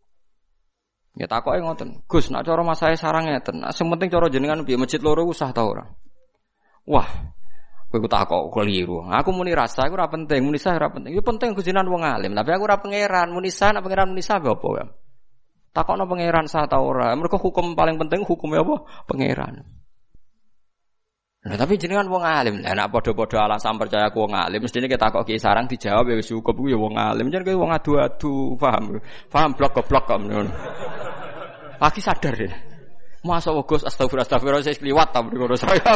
[1.16, 2.04] Ya takoke ngoten.
[2.04, 3.64] Gus, nak cara mas saya sarang ngeten.
[3.64, 5.88] Nah, penting cara jenengan piye masjid loro usah ta ora?
[6.84, 7.08] Wah,
[7.90, 9.02] kowe takok keliru.
[9.10, 11.18] Aku muni rasa aku ora penting, muni sah ora penting.
[11.18, 14.38] Itu penting jenengan wong alim, tapi aku ora pangeran, muni sah nak pangeran muni sah
[14.38, 14.86] apa ya?
[15.74, 17.10] Takokno pangeran sah ta ora?
[17.18, 18.76] Mereka hukum paling penting hukumnya apa?
[19.10, 19.80] Pangeran.
[21.40, 22.60] Nah, tapi jenengan wong alim.
[22.60, 26.16] Lah nek padha-padha alasan percaya aku wong alim, mestine kita kok ki sarang dijawab ya
[26.20, 27.32] wis ku ya wong alim.
[27.32, 29.00] Jeneng kowe wong adu-adu, paham?
[29.32, 30.52] Paham blok goblok kok ngono.
[31.80, 32.52] Lagi sadar ya.
[33.24, 35.92] Masa Gus astagfirullah astagfirullah saya kliwat ta ngono saya.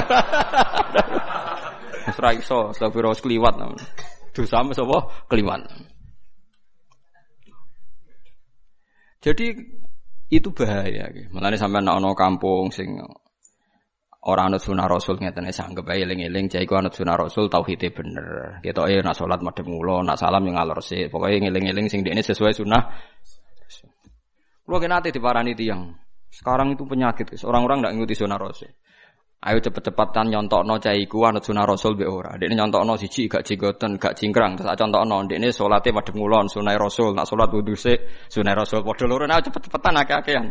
[2.03, 3.55] Wis ra iso astagfirullah kliwat.
[4.33, 4.97] Dosa mes apa?
[5.29, 5.61] Kliwat.
[9.23, 9.47] Jadi
[10.33, 11.07] itu bahaya.
[11.31, 12.99] Mulane sampai anak anak kampung sing
[14.23, 18.59] orang anut sunah rasul ngeten sanggep ae eling-eling cah iku anut sunah rasul tauhide bener.
[18.59, 21.07] Kita eh nak salat madhep mulo, nak salam yang ngalor sih.
[21.07, 22.83] Pokoke ngeling-eling sing dekne sesuai sunah.
[24.63, 25.91] Kulo kena ate diparani tiyang.
[26.33, 28.71] Sekarang itu penyakit, orang-orang tidak ngikuti sunah rasul.
[29.43, 32.39] Ayo cepet-cepetan nyontokno cah iku anut sunah Rasul be ora.
[32.39, 37.11] Dekne nyontokno siji gak jigoten, gak cingkrang, terus contohno dekne salate madhep ngulon sunah Rasul,
[37.11, 40.47] nak salat wudu sik sunah Rasul padha loro nah cepet-cepetan akeh-akehan.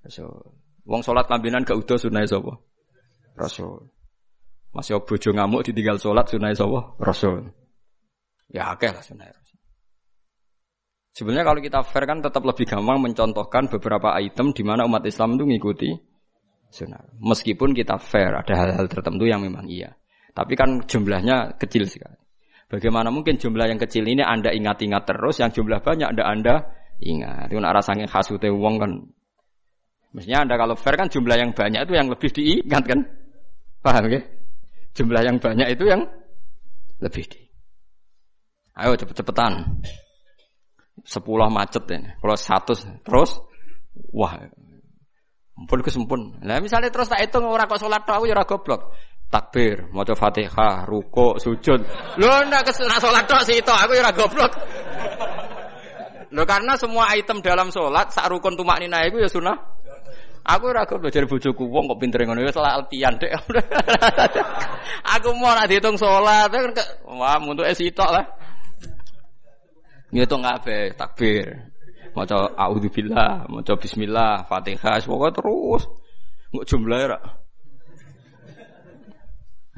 [0.04, 0.52] Rasul.
[0.84, 2.60] Wong salat lambinan gak udo sunah sapa?
[3.40, 3.88] Rasul.
[4.76, 6.92] Masih bojo ngamuk ditinggal salat sunah sapa?
[7.00, 7.63] Rasul.
[8.52, 9.44] Ya akeh lah sebenarnya.
[11.14, 15.38] Sebenarnya kalau kita fair kan tetap lebih gampang mencontohkan beberapa item di mana umat Islam
[15.38, 15.90] itu mengikuti
[16.74, 17.06] sunnah.
[17.22, 19.94] Meskipun kita fair, ada hal-hal tertentu yang memang iya.
[20.34, 22.18] Tapi kan jumlahnya kecil sekali.
[22.66, 26.54] Bagaimana mungkin jumlah yang kecil ini Anda ingat-ingat terus, yang jumlah banyak Anda Anda
[26.98, 27.54] ingat.
[27.54, 28.90] Itu nak rasanya khasute wong kan.
[30.10, 33.06] Mestinya Anda kalau fair kan jumlah yang banyak itu yang lebih diingat kan.
[33.86, 34.18] Paham ya?
[34.98, 36.10] Jumlah yang banyak itu yang
[36.98, 37.43] lebih di.
[38.74, 39.82] Ayo cepet-cepetan.
[41.06, 42.10] Sepuluh macet ini.
[42.18, 43.38] Kalau satu terus,
[44.10, 44.34] wah,
[45.54, 46.20] Mumpun kesempun.
[46.42, 48.90] Nah misalnya terus tak hitung orang kok sholat tahu ya goblok.
[49.30, 51.80] Takbir, mau fatihah, ruko, sujud.
[52.18, 54.50] Lo ndak ke sana sholat tok sih itu, aku ya goblok.
[56.34, 59.54] Lo karena semua item dalam sholat sak rukun tumak nina itu ya sunnah.
[60.44, 63.30] Aku ora goblok jadi bojoku wong kok pinter ngono ya salah alpian dek.
[65.14, 66.74] aku mau nak dihitung sholat kan
[67.14, 68.26] wah untuk esitok lah.
[70.14, 71.74] Ngitung kabeh takbir.
[72.14, 75.90] Maca auzubillah, maca bismillah, Fatihah, semoga terus.
[76.54, 77.18] Nggak jumlah ya.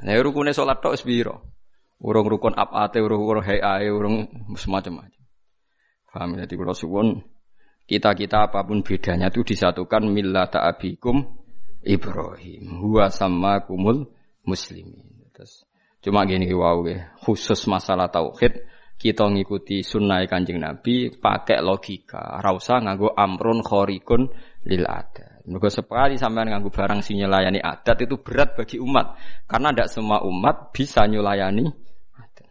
[0.04, 1.24] Nah, rukune salat tok wis
[1.96, 5.22] Urung rukun abate, urung urung hayae, urung semacam-macam.
[6.12, 7.08] Paham ya, jadi kalau suwun
[7.88, 11.24] kita-kita apa pun bedanya itu disatukan millata abikum
[11.80, 12.84] Ibrahim.
[12.84, 14.12] Huwa sama kumul
[14.44, 15.28] muslimin.
[15.32, 15.64] Terus
[16.04, 16.84] cuma gini wow
[17.20, 18.64] khusus masalah tauhid
[18.96, 22.40] kita ngikuti sunnah kanjeng Nabi pakai logika.
[22.40, 24.32] Rausa nganggo amrun khorikun
[24.64, 25.44] lil adat.
[25.46, 29.14] Mergo sekali sampean nganggo barang sing nyelayani adat itu berat bagi umat
[29.46, 31.68] karena tidak semua umat bisa nyulayani
[32.16, 32.50] adat.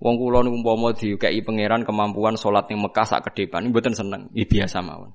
[0.00, 4.30] Wong kula niku umpama diukei pangeran kemampuan salat ning Mekah sak ke depan mboten seneng,
[4.32, 5.12] iki biasa mawon.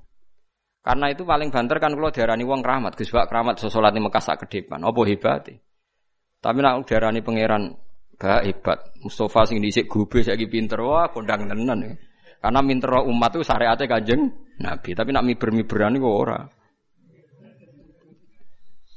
[0.80, 4.22] Karena itu paling banter kan kula diarani wong keramat, Gus Pak keramat salat ning Mekah
[4.22, 4.84] sak ke depan.
[4.84, 5.48] Apa hebat?
[6.40, 7.89] Tapi nek diarani pangeran
[8.20, 8.78] Gak hebat.
[9.00, 11.92] Mustafa sing dhisik gobe saiki pinter wah kondang tenan ya.
[12.40, 14.28] Karena minter umat itu syariatnya kanjeng
[14.60, 16.40] Nabi, tapi nak miber-miberan kok ora.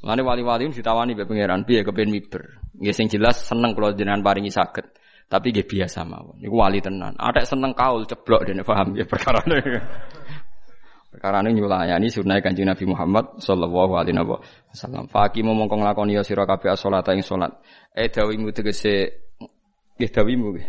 [0.03, 2.43] Lani wali-wali ditawani be pangeran piye kepen miber.
[2.75, 4.83] Nggih sing jelas seneng kalau jenengan paringi saged.
[5.31, 6.43] Tapi nggih biasa mawon.
[6.43, 7.15] Niku wali tenan.
[7.15, 9.39] Ada seneng kaul ceblok dene paham ya perkara
[11.13, 15.05] Perkara ini nyulayani sunnah kanjeng Nabi Muhammad sallallahu alaihi wasallam.
[15.05, 17.53] Faki mau mongkong lakoni ya sira kabeh salat ing salat.
[17.93, 19.21] Eh dawimu tegese
[19.93, 20.67] nggih dawimu nggih.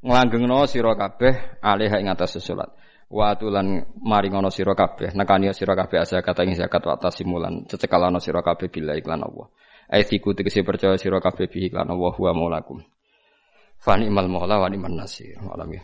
[0.00, 2.72] Nglanggengno sira kabeh alih ing atas salat.
[3.12, 8.16] Wa tulan maringono sira kabeh nekani sira kabeh asa kata ing zakat wa tasimulan cecekalano
[8.24, 9.52] sira kabeh bila iklan Allah.
[9.92, 12.80] Eh siku tegese percaya sira kabeh bi iklan Allah wa maulakum.
[13.84, 15.36] Fani imal maula wa niman nasir.
[15.44, 15.76] Alam